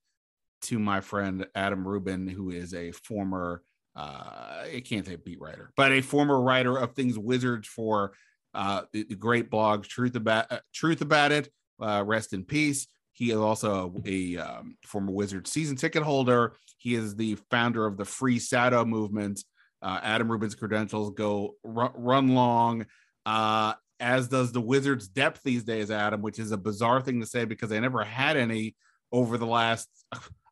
[0.62, 3.62] to my friend Adam Rubin, who is a former
[3.96, 8.12] uh I can't say beat writer, but a former writer of things Wizards for
[8.54, 11.48] uh the, the great blog Truth About uh, Truth About It.
[11.80, 12.88] Uh, rest in peace.
[13.12, 16.54] He is also a, um, former Wizard season ticket holder.
[16.76, 19.42] He is the founder of the Free Sato movement.
[19.82, 22.86] Uh, Adam Rubin's credentials go r- run long.
[23.26, 27.26] Uh, as does the Wizards' depth these days, Adam, which is a bizarre thing to
[27.26, 28.76] say because they never had any
[29.12, 29.88] over the last.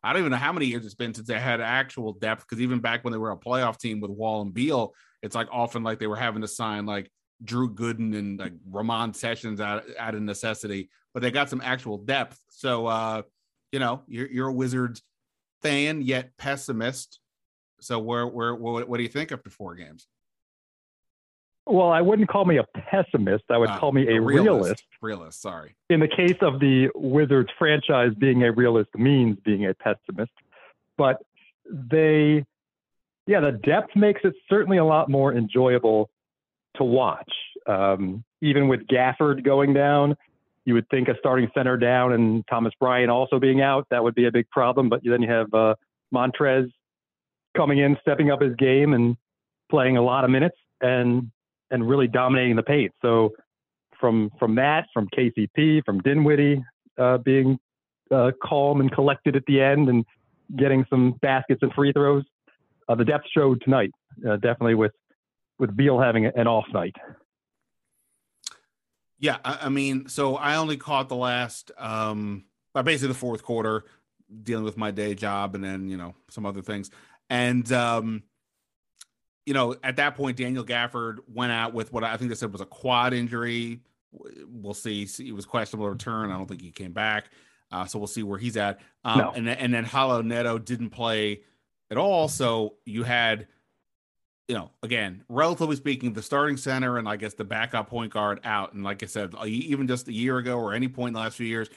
[0.02, 2.46] I don't even know how many years it's been since they had actual depth.
[2.48, 5.48] Because even back when they were a playoff team with Wall and Beal, it's like
[5.50, 7.10] often like they were having to sign like
[7.42, 11.98] Drew Gooden and like Ramon Sessions out, out of necessity, but they got some actual
[11.98, 12.38] depth.
[12.48, 13.22] So, uh,
[13.72, 15.02] you know, you're, you're a Wizards
[15.62, 17.20] fan yet pessimist.
[17.80, 20.06] So, where, where, what, what do you think after four games?
[21.66, 23.44] Well, I wouldn't call me a pessimist.
[23.50, 24.46] I would uh, call me a, a realist.
[24.46, 24.84] realist.
[25.02, 25.74] Realist, sorry.
[25.90, 30.30] In the case of the Wizards franchise, being a realist means being a pessimist.
[30.96, 31.16] But
[31.68, 32.44] they,
[33.26, 36.08] yeah, the depth makes it certainly a lot more enjoyable
[36.76, 37.32] to watch.
[37.66, 40.16] Um, even with Gafford going down,
[40.66, 44.14] you would think a starting center down and Thomas Bryant also being out, that would
[44.14, 44.88] be a big problem.
[44.88, 45.74] But then you have uh,
[46.14, 46.70] Montrez
[47.56, 49.16] coming in, stepping up his game and
[49.70, 50.56] playing a lot of minutes.
[50.80, 51.30] And
[51.70, 52.92] and really dominating the paint.
[53.02, 53.32] So
[53.98, 56.62] from from that, from KCP, from Dinwiddie
[56.98, 57.58] uh, being
[58.10, 60.04] uh, calm and collected at the end and
[60.56, 62.24] getting some baskets and free throws,
[62.88, 63.90] uh, the depth showed tonight.
[64.26, 64.92] Uh, definitely with
[65.58, 66.94] with Beal having an off night.
[69.18, 72.44] Yeah, I, I mean, so I only caught the last, um,
[72.74, 73.84] basically the fourth quarter,
[74.42, 76.90] dealing with my day job and then you know some other things,
[77.30, 78.22] and um,
[79.46, 82.52] you know at that point Daniel Gafford went out with what I think they said
[82.52, 83.80] was a quad injury.
[84.46, 85.06] We'll see.
[85.06, 86.30] He was questionable return.
[86.30, 87.30] I don't think he came back.
[87.72, 88.80] Uh, so we'll see where he's at.
[89.04, 89.30] Um, no.
[89.30, 91.40] And and then Raul Neto didn't play
[91.90, 92.28] at all.
[92.28, 93.46] So you had
[94.48, 98.40] you know, again, relatively speaking, the starting center and I guess the backup point guard
[98.44, 98.74] out.
[98.74, 101.36] And like I said, even just a year ago or any point in the last
[101.36, 101.68] few years,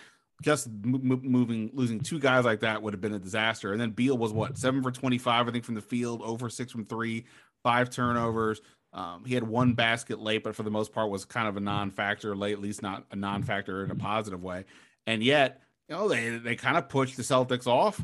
[0.44, 3.72] just m- moving, losing two guys like that would have been a disaster.
[3.72, 6.50] And then Beal was what seven for twenty five, I think, from the field, over
[6.50, 7.26] six from three,
[7.64, 8.02] five mm-hmm.
[8.02, 8.62] turnovers.
[8.92, 11.60] Um, he had one basket late, but for the most part was kind of a
[11.60, 11.66] mm-hmm.
[11.66, 14.04] non-factor late, at least not a non-factor in a mm-hmm.
[14.04, 14.66] positive way.
[15.06, 18.02] And yet, you know, they they kind of pushed the Celtics off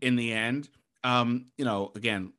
[0.00, 0.68] in the end.
[1.04, 2.32] Um, you know, again,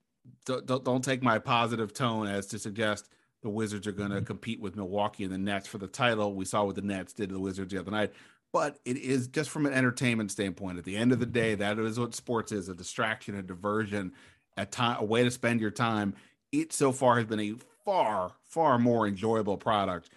[0.45, 3.09] don't, don't take my positive tone as to suggest
[3.41, 6.33] the Wizards are going to compete with Milwaukee and the Nets for the title.
[6.33, 8.11] We saw what the Nets did to the Wizards the other night.
[8.51, 10.79] But it is just from an entertainment standpoint.
[10.79, 14.13] At the end of the day, that is what sports is: a distraction, a diversion,
[14.57, 16.15] a time, a way to spend your time.
[16.51, 20.09] It so far has been a far, far more enjoyable product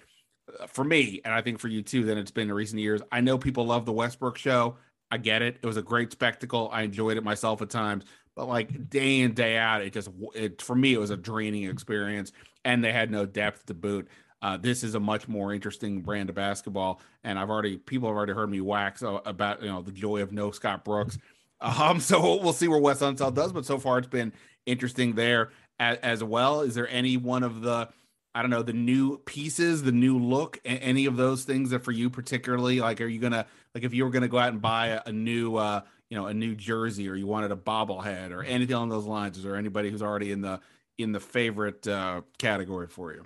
[0.60, 3.00] uh, for me, and I think for you too, than it's been in recent years.
[3.10, 4.76] I know people love the Westbrook show.
[5.10, 5.58] I get it.
[5.62, 6.70] It was a great spectacle.
[6.72, 8.04] I enjoyed it myself at times
[8.34, 11.64] but like day in day out it just it for me it was a draining
[11.64, 12.32] experience
[12.64, 14.08] and they had no depth to boot
[14.42, 18.16] uh, this is a much more interesting brand of basketball and i've already people have
[18.16, 21.18] already heard me wax about you know the joy of no scott brooks
[21.60, 24.32] um so we'll see where wes unseld does but so far it's been
[24.66, 25.50] interesting there
[25.82, 26.60] as, as well?
[26.60, 27.88] Is there any one of the
[28.34, 31.92] I don't know the new pieces, the new look, any of those things that for
[31.92, 34.88] you particularly like, are you gonna like if you were gonna go out and buy
[34.88, 38.42] a, a new, uh, you know a new jersey or you wanted a bobblehead or
[38.42, 40.60] anything along those lines is there anybody who's already in the
[40.98, 43.24] in the favorite uh, category for you?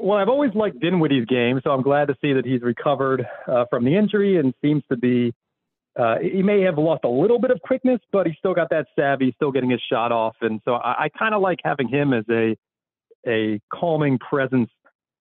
[0.00, 3.64] Well i've always liked dinwiddie's game so i'm glad to see that he's recovered uh,
[3.68, 5.34] from the injury and seems to be
[5.98, 8.86] uh, he may have lost a little bit of quickness but he's still got that
[8.98, 10.36] savvy still getting his shot off.
[10.40, 12.56] And so i, I kind of like having him as a
[13.26, 14.70] a calming presence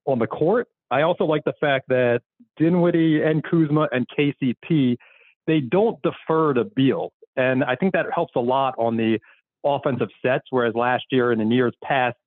[0.06, 0.68] on the court.
[0.90, 2.22] I also like the fact that
[2.58, 4.98] Dinwiddie and Kuzma and KCP
[5.48, 7.12] they don't defer to Beal.
[7.36, 9.20] And I think that helps a lot on the
[9.64, 12.18] offensive sets, whereas last year and in years past,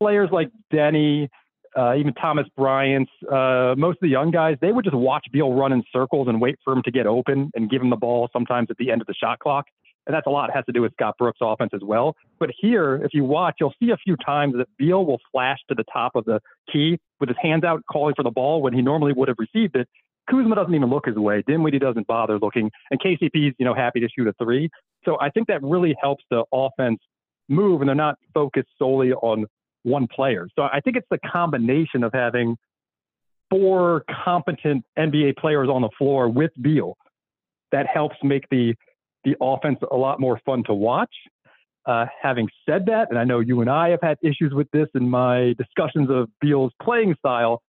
[0.00, 1.28] players like Deni,
[1.76, 5.52] uh, even Thomas Bryant, uh, most of the young guys, they would just watch Beal
[5.52, 8.28] run in circles and wait for him to get open and give him the ball
[8.32, 9.66] sometimes at the end of the shot clock.
[10.06, 12.14] And that's a lot has to do with Scott Brooks' offense as well.
[12.38, 15.74] But here, if you watch, you'll see a few times that Beal will flash to
[15.74, 16.40] the top of the
[16.72, 19.74] key with his hands out calling for the ball when he normally would have received
[19.74, 19.88] it.
[20.30, 21.42] Kuzma doesn't even look his way.
[21.46, 24.68] Dinwiddie doesn't bother looking, and KCP's you know happy to shoot a three.
[25.04, 26.98] So I think that really helps the offense
[27.48, 29.46] move, and they're not focused solely on
[29.86, 30.48] one player.
[30.56, 32.56] So I think it's the combination of having
[33.50, 36.96] four competent NBA players on the floor with Beal
[37.72, 38.74] that helps make the
[39.24, 41.10] the offense a lot more fun to watch.
[41.84, 44.88] Uh, having said that, and I know you and I have had issues with this
[44.94, 47.62] in my discussions of Beal's playing style,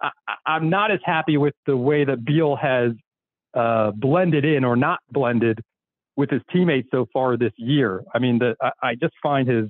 [0.00, 0.10] I,
[0.46, 2.92] am not as happy with the way that Beal has
[3.54, 5.60] uh, blended in or not blended
[6.16, 8.02] with his teammates so far this year.
[8.14, 9.66] I mean, the, I, I, just find his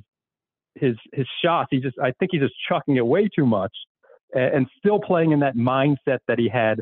[0.74, 1.68] his his shots.
[1.70, 3.72] He just I think he's just chucking it way too much,
[4.34, 6.80] and, and still playing in that mindset that he had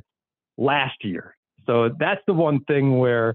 [0.56, 1.34] last year.
[1.66, 3.34] So that's the one thing where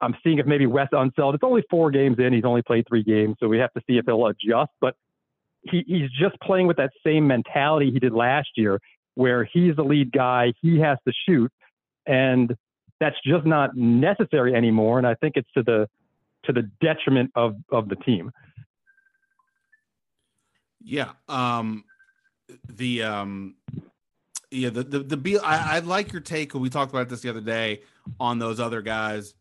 [0.00, 1.34] I'm seeing if maybe Wes Unseld.
[1.34, 2.32] It's only four games in.
[2.32, 4.70] He's only played three games, so we have to see if he'll adjust.
[4.80, 4.94] But
[5.62, 8.80] he, he's just playing with that same mentality he did last year,
[9.14, 11.52] where he's the lead guy, he has to shoot,
[12.06, 12.54] and
[12.98, 14.98] that's just not necessary anymore.
[14.98, 15.88] And I think it's to the
[16.44, 18.32] to the detriment of of the team.
[20.84, 21.12] Yeah.
[21.28, 21.84] Um,
[22.68, 23.56] the um,
[24.50, 25.40] yeah the the the Beal.
[25.44, 26.54] I, I like your take.
[26.54, 27.82] We talked about this the other day
[28.20, 29.34] on those other guys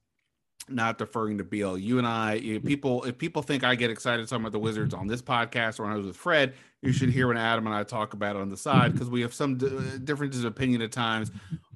[0.70, 1.78] not deferring to Beal.
[1.78, 4.60] You and I, you know, people, if people think I get excited talking about the
[4.60, 7.68] Wizards on this podcast or when I was with Fred, you should hear when Adam
[7.68, 10.52] and I talk about it on the side because we have some d- differences of
[10.52, 11.32] opinion at times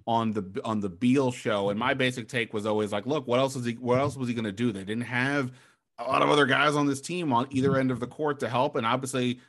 [0.07, 1.70] on the on the Beal show.
[1.70, 3.74] And my basic take was always like, look, what else is he?
[3.74, 4.72] What else was he going to do?
[4.72, 5.51] They didn't have
[5.97, 8.49] a lot of other guys on this team on either end of the court to
[8.49, 8.76] help.
[8.76, 9.39] And obviously,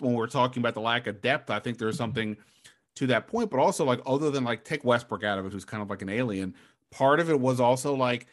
[0.00, 2.36] when we're talking about the lack of depth, I think there's something
[2.96, 3.50] to that point.
[3.50, 6.02] But also, like, other than like take Westbrook out of it, who's kind of like
[6.02, 6.54] an alien.
[6.90, 8.26] Part of it was also like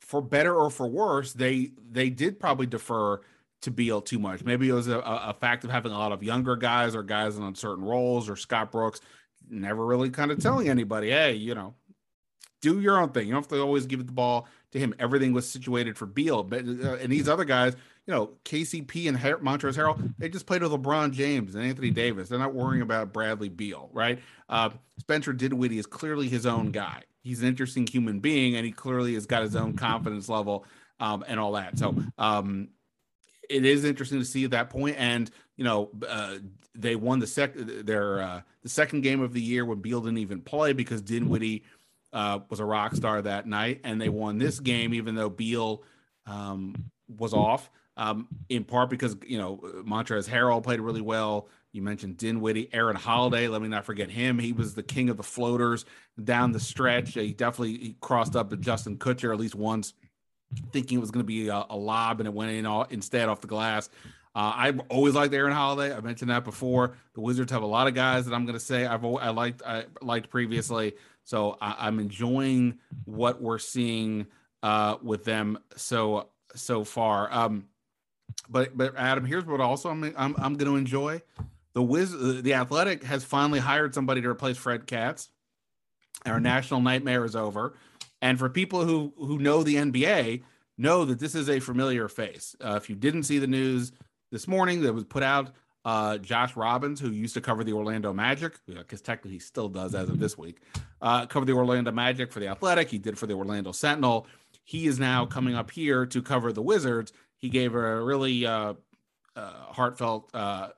[0.00, 3.20] for better or for worse, they they did probably defer
[3.62, 4.44] to Beal too much.
[4.44, 7.36] Maybe it was a, a fact of having a lot of younger guys or guys
[7.36, 9.00] in uncertain roles or Scott Brooks
[9.48, 11.74] never really kind of telling anybody, hey, you know,
[12.60, 13.26] do your own thing.
[13.26, 14.94] You don't have to always give it the ball to him.
[14.98, 17.74] Everything was situated for Beal, but uh, and these other guys,
[18.06, 21.90] you know, KCP and Her- Montrezl Harrell, they just played with LeBron James and Anthony
[21.90, 22.28] Davis.
[22.28, 24.18] They're not worrying about Bradley Beal, right?
[24.48, 27.02] Uh, Spencer Dinwiddie is clearly his own guy.
[27.22, 30.66] He's an interesting human being, and he clearly has got his own confidence level
[31.00, 31.78] um, and all that.
[31.78, 32.68] So um,
[33.48, 34.96] it is interesting to see at that point.
[34.98, 36.36] And you know, uh,
[36.74, 40.18] they won the second their uh, the second game of the year when Beal didn't
[40.18, 41.64] even play because Dinwiddie
[42.14, 45.82] uh, was a rock star that night, and they won this game even though Beal
[46.26, 47.70] um, was off.
[47.96, 51.48] Um, in part because you know Montrezl Harrell played really well.
[51.72, 53.48] You mentioned Dinwiddie, Aaron Holiday.
[53.48, 54.38] Let me not forget him.
[54.38, 55.84] He was the king of the floaters
[56.22, 57.14] down the stretch.
[57.14, 59.92] He definitely he crossed up to Justin Kutcher at least once
[60.72, 63.28] thinking it was going to be a, a, lob and it went in all, instead
[63.28, 63.88] off the glass.
[64.36, 65.94] Uh, I've always liked Aaron Holiday.
[65.94, 66.96] I mentioned that before.
[67.14, 69.62] The Wizards have a lot of guys that I'm going to say I've I liked
[69.64, 70.94] I liked previously.
[71.24, 74.26] So I, am enjoying what we're seeing
[74.62, 77.32] uh, with them so so far.
[77.32, 77.66] Um,
[78.48, 81.22] but but Adam, here's what also I'm I'm, I'm going to enjoy.
[81.74, 85.30] The Wiz the Athletic has finally hired somebody to replace Fred Katz.
[86.24, 87.74] Our national nightmare is over.
[88.22, 90.42] And for people who who know the NBA,
[90.78, 92.56] know that this is a familiar face.
[92.64, 93.92] Uh, if you didn't see the news
[94.30, 95.50] this morning that was put out,
[95.84, 99.94] uh, Josh Robbins, who used to cover the Orlando Magic, because technically he still does
[99.94, 100.60] as of this week,
[101.02, 102.88] uh, cover the Orlando Magic for the Athletic.
[102.88, 104.26] He did for the Orlando Sentinel.
[104.64, 107.12] He is now coming up here to cover the Wizards.
[107.36, 108.74] He gave a really uh,
[109.36, 110.68] uh heartfelt uh,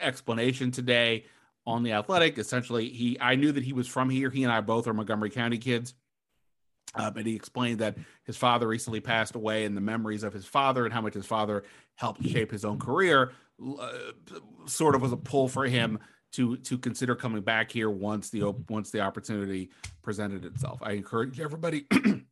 [0.00, 1.24] explanation today
[1.66, 2.38] on the Athletic.
[2.38, 4.30] Essentially, he I knew that he was from here.
[4.30, 5.94] He and I both are Montgomery County kids.
[6.94, 10.44] Uh, but he explained that his father recently passed away and the memories of his
[10.44, 13.32] father and how much his father helped shape his own career
[13.78, 13.92] uh,
[14.66, 15.98] sort of was a pull for him
[16.32, 19.70] to to consider coming back here once the once the opportunity
[20.02, 20.80] presented itself.
[20.82, 21.86] I encourage everybody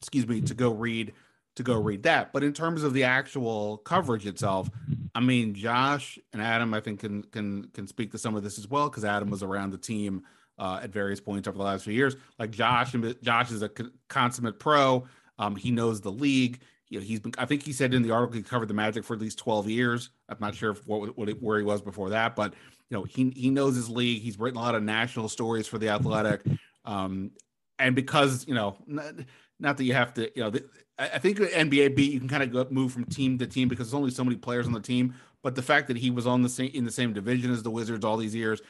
[0.00, 1.12] excuse me to go read
[1.56, 2.32] to go read that.
[2.32, 4.70] But in terms of the actual coverage itself,
[5.14, 8.58] I mean Josh and Adam I think can can can speak to some of this
[8.58, 10.22] as well because Adam was around the team
[10.58, 12.16] uh, at various points over the last few years.
[12.38, 13.70] Like Josh, Josh is a
[14.08, 15.06] consummate pro.
[15.38, 16.60] Um, he knows the league.
[16.90, 17.32] You know, he's been.
[17.36, 19.68] I think he said in the article he covered the Magic for at least twelve
[19.68, 20.10] years.
[20.28, 22.54] I'm not sure what, what where he was before that, but
[22.88, 24.22] you know, he he knows his league.
[24.22, 26.42] He's written a lot of national stories for the Athletic,
[26.84, 27.30] um,
[27.78, 29.14] and because you know, not,
[29.60, 30.64] not that you have to, you know, the,
[30.98, 33.88] I think NBA beat you can kind of go, move from team to team because
[33.88, 35.14] there's only so many players on the team.
[35.42, 37.70] But the fact that he was on the same in the same division as the
[37.70, 38.60] Wizards all these years,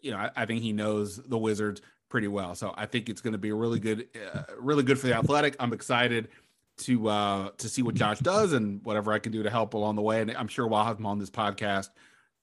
[0.00, 2.54] you know, I, I, think he knows the Wizards pretty well.
[2.54, 5.54] So I think it's going to be really good, uh, really good for the Athletic.
[5.60, 6.28] I'm excited
[6.78, 9.96] to uh, to see what Josh does and whatever I can do to help along
[9.96, 10.20] the way.
[10.20, 11.88] And I'm sure we'll have him on this podcast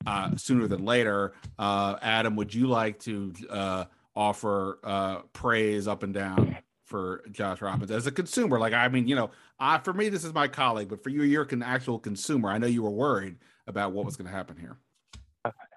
[0.05, 1.33] uh, sooner than later.
[1.57, 7.61] Uh, Adam, would you like to uh, offer uh, praise up and down for Josh
[7.61, 8.59] Robbins as a consumer?
[8.59, 11.23] Like, I mean, you know, uh, for me, this is my colleague, but for you,
[11.23, 12.49] you're an actual consumer.
[12.49, 14.77] I know you were worried about what was going to happen here.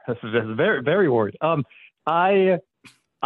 [0.23, 1.37] Very, very worried.
[1.41, 1.65] Um,
[2.07, 2.61] I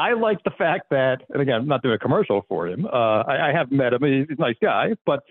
[0.00, 2.86] I like the fact that, and again, I'm not doing a commercial for him.
[2.86, 5.22] Uh, I, I have met him; he's a nice guy, but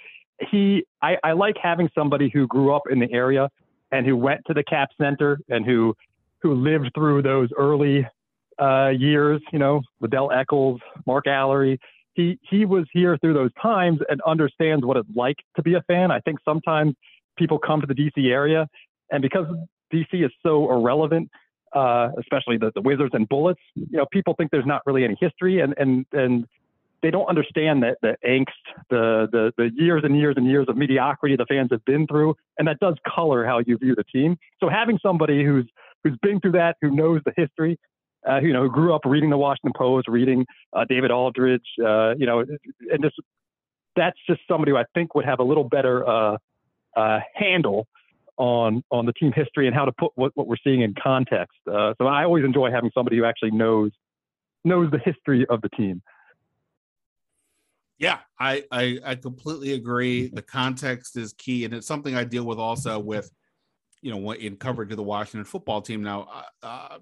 [0.52, 3.50] he, I, I like having somebody who grew up in the area
[3.92, 5.96] and who went to the Cap Center and who
[6.42, 8.08] who lived through those early
[8.62, 9.42] uh, years.
[9.52, 11.80] You know, Ledell Eackles, Mark Alarie.
[12.14, 15.82] He he was here through those times and understands what it's like to be a
[15.82, 16.12] fan.
[16.12, 16.94] I think sometimes
[17.40, 18.68] people come to the DC area,
[19.12, 19.48] and because
[19.92, 21.32] DC is so irrelevant,
[21.74, 23.62] uh, especially the, the Wizards and Bullets.
[23.76, 26.48] You know, people think there's not really any history, and and and
[27.02, 28.46] they don't understand that the angst,
[28.90, 32.36] the the the years and years and years of mediocrity the fans have been through,
[32.58, 34.38] and that does color how you view the team.
[34.60, 35.70] So having somebody who's
[36.04, 37.78] who's been through that, who knows the history,
[38.28, 42.16] uh, you know, who grew up reading the Washington Post, reading uh, David Aldridge, uh,
[42.16, 43.16] you know, and just
[43.96, 46.38] that's just somebody who I think would have a little better uh,
[46.96, 47.88] uh, handle
[48.40, 51.58] on on the team history and how to put what, what we're seeing in context.
[51.72, 53.92] Uh, so I always enjoy having somebody who actually knows
[54.64, 56.02] knows the history of the team.
[58.00, 60.30] Yeah, I, I, I completely agree.
[60.30, 63.30] The context is key, and it's something I deal with also with,
[64.02, 66.02] you know, in coverage of the Washington football team.
[66.02, 66.30] Now,
[66.64, 66.98] uh, uh,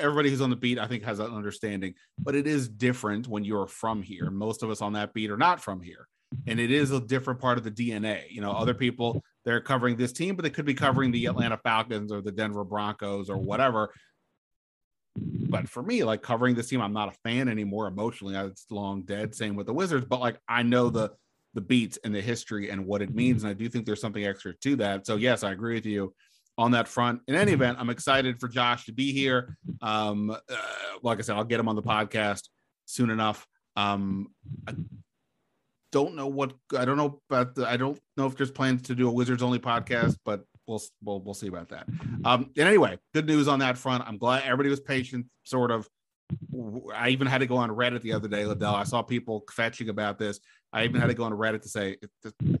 [0.00, 3.44] everybody who's on the beat, I think, has that understanding, but it is different when
[3.44, 4.28] you're from here.
[4.28, 6.08] Most of us on that beat are not from here,
[6.48, 8.28] and it is a different part of the DNA.
[8.28, 11.56] You know, other people they're covering this team, but they could be covering the Atlanta
[11.56, 13.92] Falcons or the Denver Broncos or whatever.
[15.16, 18.36] But for me, like covering this team, I'm not a fan anymore emotionally.
[18.36, 19.34] It's long dead.
[19.34, 21.10] Same with the Wizards, but like I know the
[21.54, 24.24] the beats and the history and what it means, and I do think there's something
[24.24, 25.06] extra to that.
[25.06, 26.14] So yes, I agree with you
[26.56, 27.22] on that front.
[27.26, 29.56] In any event, I'm excited for Josh to be here.
[29.82, 30.36] Um, uh,
[31.02, 32.48] like I said, I'll get him on the podcast
[32.84, 33.46] soon enough.
[33.76, 34.28] Um,
[34.68, 34.74] I
[35.92, 38.94] don't know what I don't know about the, I don't know if there's plans to
[38.94, 41.88] do a Wizards only podcast, but we'll we'll we'll see about that.
[42.24, 44.04] Um, and anyway, good news on that front.
[44.06, 45.88] I'm glad everybody was patient, sort of.
[46.94, 48.74] I even had to go on Reddit the other day, Ledell.
[48.74, 50.38] I saw people fetching about this.
[50.72, 51.96] I even had to go on Reddit to say,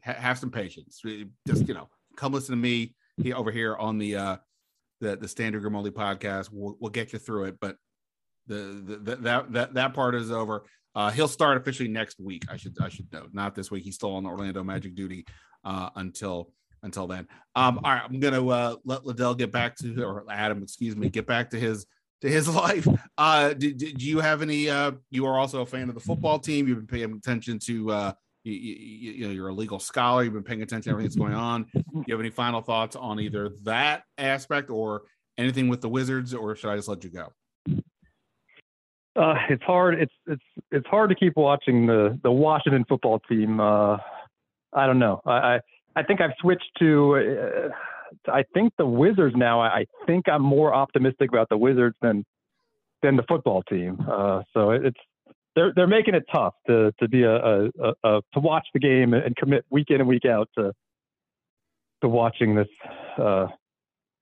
[0.02, 1.00] have some patience.
[1.46, 2.94] Just you know, come listen to me
[3.32, 4.36] over here on the uh,
[5.00, 6.48] the the Room Only podcast.
[6.52, 7.76] We'll, we'll get you through it, but
[8.46, 10.64] the, the, the that that that part is over.
[10.94, 12.44] Uh, he'll start officially next week.
[12.50, 13.84] I should I should note, not this week.
[13.84, 15.24] He's still on Orlando Magic duty
[15.64, 17.28] uh, until until then.
[17.54, 21.08] Um, all right, I'm gonna uh, let Ledell get back to or Adam, excuse me,
[21.08, 21.86] get back to his
[22.22, 22.86] to his life.
[23.16, 24.68] Uh, did, did you have any?
[24.68, 26.66] Uh, you are also a fan of the football team.
[26.66, 27.90] You've been paying attention to.
[27.90, 28.12] Uh,
[28.42, 30.24] you, you, you know, you're a legal scholar.
[30.24, 31.66] You've been paying attention to everything that's going on.
[31.74, 35.02] Do you have any final thoughts on either that aspect or
[35.36, 37.32] anything with the Wizards, or should I just let you go?
[39.16, 40.00] Uh, it's hard.
[40.00, 43.60] It's it's it's hard to keep watching the the Washington football team.
[43.60, 43.96] Uh,
[44.72, 45.20] I don't know.
[45.26, 45.60] I, I
[45.96, 47.16] I think I've switched to.
[47.16, 49.60] Uh, I think the Wizards now.
[49.60, 52.24] I, I think I'm more optimistic about the Wizards than
[53.02, 53.98] than the football team.
[54.08, 54.98] Uh, so it's
[55.56, 58.80] they're they're making it tough to to be a, a, a, a to watch the
[58.80, 60.72] game and commit week in and week out to
[62.02, 62.68] to watching this
[63.18, 63.46] uh,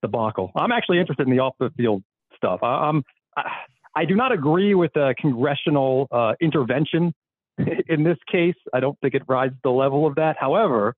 [0.03, 0.51] debacle.
[0.57, 2.03] I'm actually interested in the off the field
[2.36, 2.61] stuff.
[2.62, 3.03] I, I'm
[3.36, 3.51] I,
[3.99, 7.12] I do not agree with the congressional uh, intervention
[7.88, 8.55] in this case.
[8.72, 10.36] I don't think it rises the level of that.
[10.38, 10.94] However,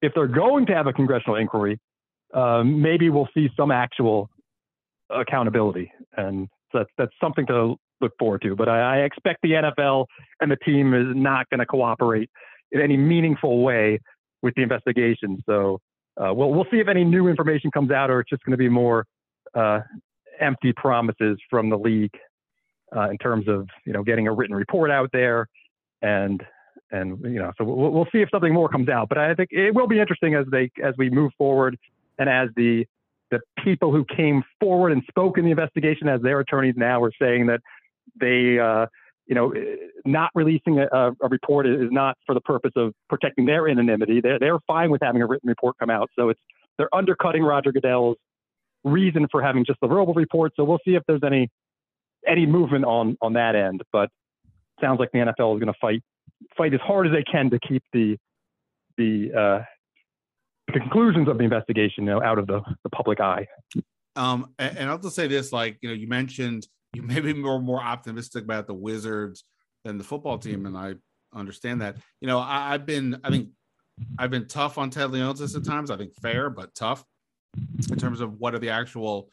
[0.00, 1.80] if they're going to have a congressional inquiry,
[2.32, 4.30] uh, maybe we'll see some actual
[5.10, 8.54] accountability, and that's that's something to look forward to.
[8.54, 10.06] But I, I expect the NFL
[10.40, 12.30] and the team is not going to cooperate
[12.70, 13.98] in any meaningful way
[14.40, 15.42] with the investigation.
[15.46, 15.80] So
[16.16, 18.56] uh, we'll we'll see if any new information comes out, or it's just going to
[18.56, 19.04] be more
[19.52, 19.80] uh,
[20.40, 22.14] empty promises from the league
[22.94, 25.46] uh, in terms of you know getting a written report out there
[26.02, 26.42] and
[26.92, 29.08] and you know, so we'll, we'll see if something more comes out.
[29.08, 31.78] But I think it will be interesting as they as we move forward
[32.18, 32.86] and as the
[33.30, 37.12] the people who came forward and spoke in the investigation as their attorneys now are
[37.20, 37.60] saying that
[38.20, 38.86] they uh,
[39.26, 39.54] you know
[40.04, 40.86] not releasing a,
[41.20, 44.20] a, report is not for the purpose of protecting their anonymity.
[44.20, 46.10] They're they're fine with having a written report come out.
[46.18, 46.40] So it's
[46.76, 48.16] they're undercutting Roger Goodell's
[48.84, 50.52] reason for having just the verbal report.
[50.56, 51.48] So we'll see if there's any
[52.26, 53.82] any movement on on that end.
[53.92, 54.10] But
[54.80, 56.02] sounds like the NFL is going to fight
[56.56, 58.16] fight as hard as they can to keep the
[58.96, 59.62] the uh,
[60.72, 63.46] conclusions of the investigation, you know, out of the, the public eye.
[64.16, 67.32] Um, and, and I'll just say this: like you know, you mentioned you may be
[67.32, 69.44] more more optimistic about the Wizards
[69.84, 70.94] than the football team, and I
[71.34, 71.96] understand that.
[72.20, 73.50] You know, I, have been I think
[74.18, 75.90] I've been tough on Ted Leonsis at times.
[75.90, 77.04] I think fair but tough
[77.56, 79.30] in terms of what are the actual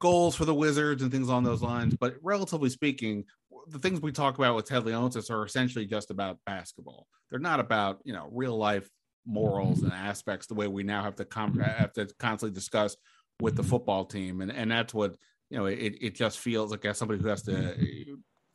[0.00, 1.94] goals for the Wizards and things along those lines.
[1.98, 3.24] But relatively speaking,
[3.68, 7.06] the things we talk about with Ted Leonsis are essentially just about basketball.
[7.30, 8.88] They're not about you know real life
[9.26, 12.96] morals and aspects the way we now have to com- have to constantly discuss
[13.40, 15.16] with the football team, and and that's what
[15.50, 15.66] you know.
[15.66, 17.76] It it just feels like as somebody who has to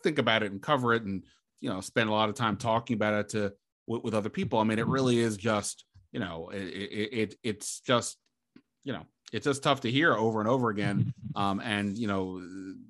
[0.04, 1.24] think about it and cover it, and
[1.60, 3.54] you know spend a lot of time talking about it to
[3.88, 4.60] with, with other people.
[4.60, 8.18] I mean, it really is just you know it, it, it it's just
[8.84, 11.14] you know it's just tough to hear over and over again.
[11.34, 12.42] Um, and you know,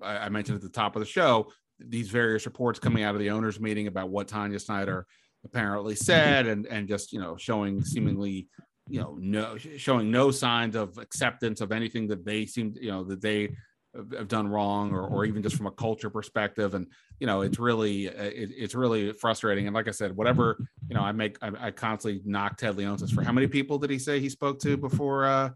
[0.01, 3.21] I, I, mentioned at the top of the show these various reports coming out of
[3.21, 5.05] the owners meeting about what Tanya Snyder
[5.45, 8.47] apparently said and and just you know showing seemingly
[8.89, 13.03] you know no showing no signs of acceptance of anything that they seem you know
[13.03, 13.55] that they
[13.95, 16.87] have done wrong or, or even just from a culture perspective and
[17.19, 21.01] you know it's really it, it's really frustrating and like i said whatever you know
[21.01, 24.19] i make i, I constantly knock ted leonsis for how many people did he say
[24.19, 25.49] he spoke to before uh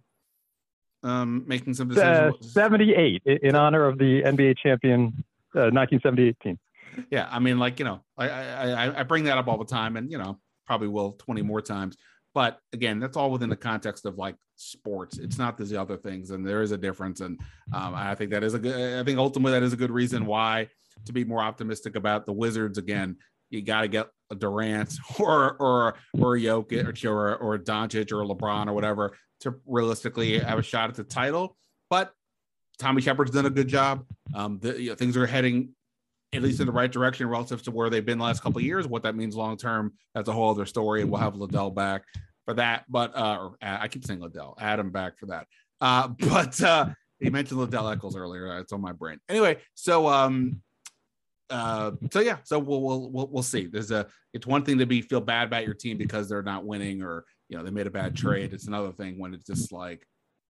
[1.05, 5.23] um making some decisions uh, 78 in honor of the nba champion
[5.55, 6.59] 1978 uh, team.
[7.09, 9.97] Yeah, I mean, like you know, I, I I bring that up all the time,
[9.97, 11.97] and you know, probably will 20 more times.
[12.33, 15.17] But again, that's all within the context of like sports.
[15.17, 17.21] It's not these other things, and there is a difference.
[17.21, 17.39] And
[17.73, 18.99] um, I think that is a good.
[18.99, 20.69] I think ultimately that is a good reason why
[21.05, 22.77] to be more optimistic about the Wizards.
[22.77, 23.17] Again,
[23.49, 24.07] you got to get
[24.39, 30.59] Durant or or or Jokic or or Doncic or LeBron or whatever to realistically have
[30.59, 31.57] a shot at the title.
[31.89, 32.11] But
[32.79, 34.05] Tommy Sheppard's done a good job.
[34.33, 35.75] Um, the, you know, things are heading
[36.33, 38.65] at least in the right direction relative to where they've been the last couple of
[38.65, 38.87] years.
[38.87, 42.03] What that means long term, that's a whole other story, and we'll have Ledell back
[42.45, 42.85] for that.
[42.89, 45.47] But uh, I keep saying Ledell, Adam back for that.
[45.81, 48.57] Uh, but uh, he mentioned Ledell Eackles earlier.
[48.59, 49.19] It's on my brain.
[49.29, 50.61] Anyway, so um,
[51.49, 53.67] uh, so yeah, so we'll, we'll we'll we'll see.
[53.67, 56.65] There's a it's one thing to be feel bad about your team because they're not
[56.65, 58.53] winning or you know they made a bad trade.
[58.53, 60.05] It's another thing when it's just like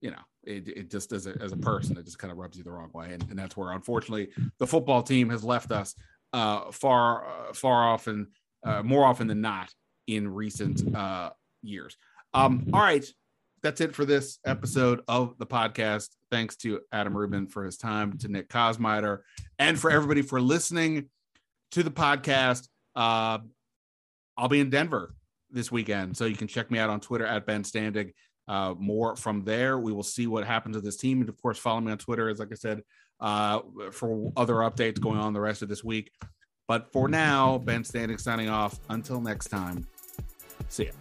[0.02, 2.58] you know, it, it just as a, as a person, it just kind of rubs
[2.58, 3.14] you the wrong way.
[3.14, 4.28] And, and that's where, unfortunately,
[4.60, 5.96] the football team has left us.
[6.36, 8.28] uh, far uh, far often,
[8.66, 9.74] uh, more often than not
[10.08, 11.30] in recent uh,
[11.64, 11.98] years.
[12.34, 13.06] Um, all right,
[13.64, 16.10] that's it for this episode of the podcast.
[16.36, 19.20] Thanks to Adam Rubin for his time, to Nick Kosmider,
[19.58, 21.10] and for everybody for listening
[21.72, 22.68] to the podcast.
[22.94, 23.38] Uh,
[24.36, 25.16] I'll be in Denver
[25.50, 28.12] this weekend, so you can check me out on Twitter at Ben Standig.
[28.50, 29.80] Uh, more from there.
[29.80, 32.28] We will see what happens to this team, and of course, follow me on Twitter,
[32.28, 32.82] as like I said,
[33.22, 33.62] uh,
[33.94, 36.12] for other updates going on the rest of this week.
[36.68, 38.78] But for now, Ben Standig signing off.
[38.90, 39.88] Until next time,
[40.68, 40.92] see ya.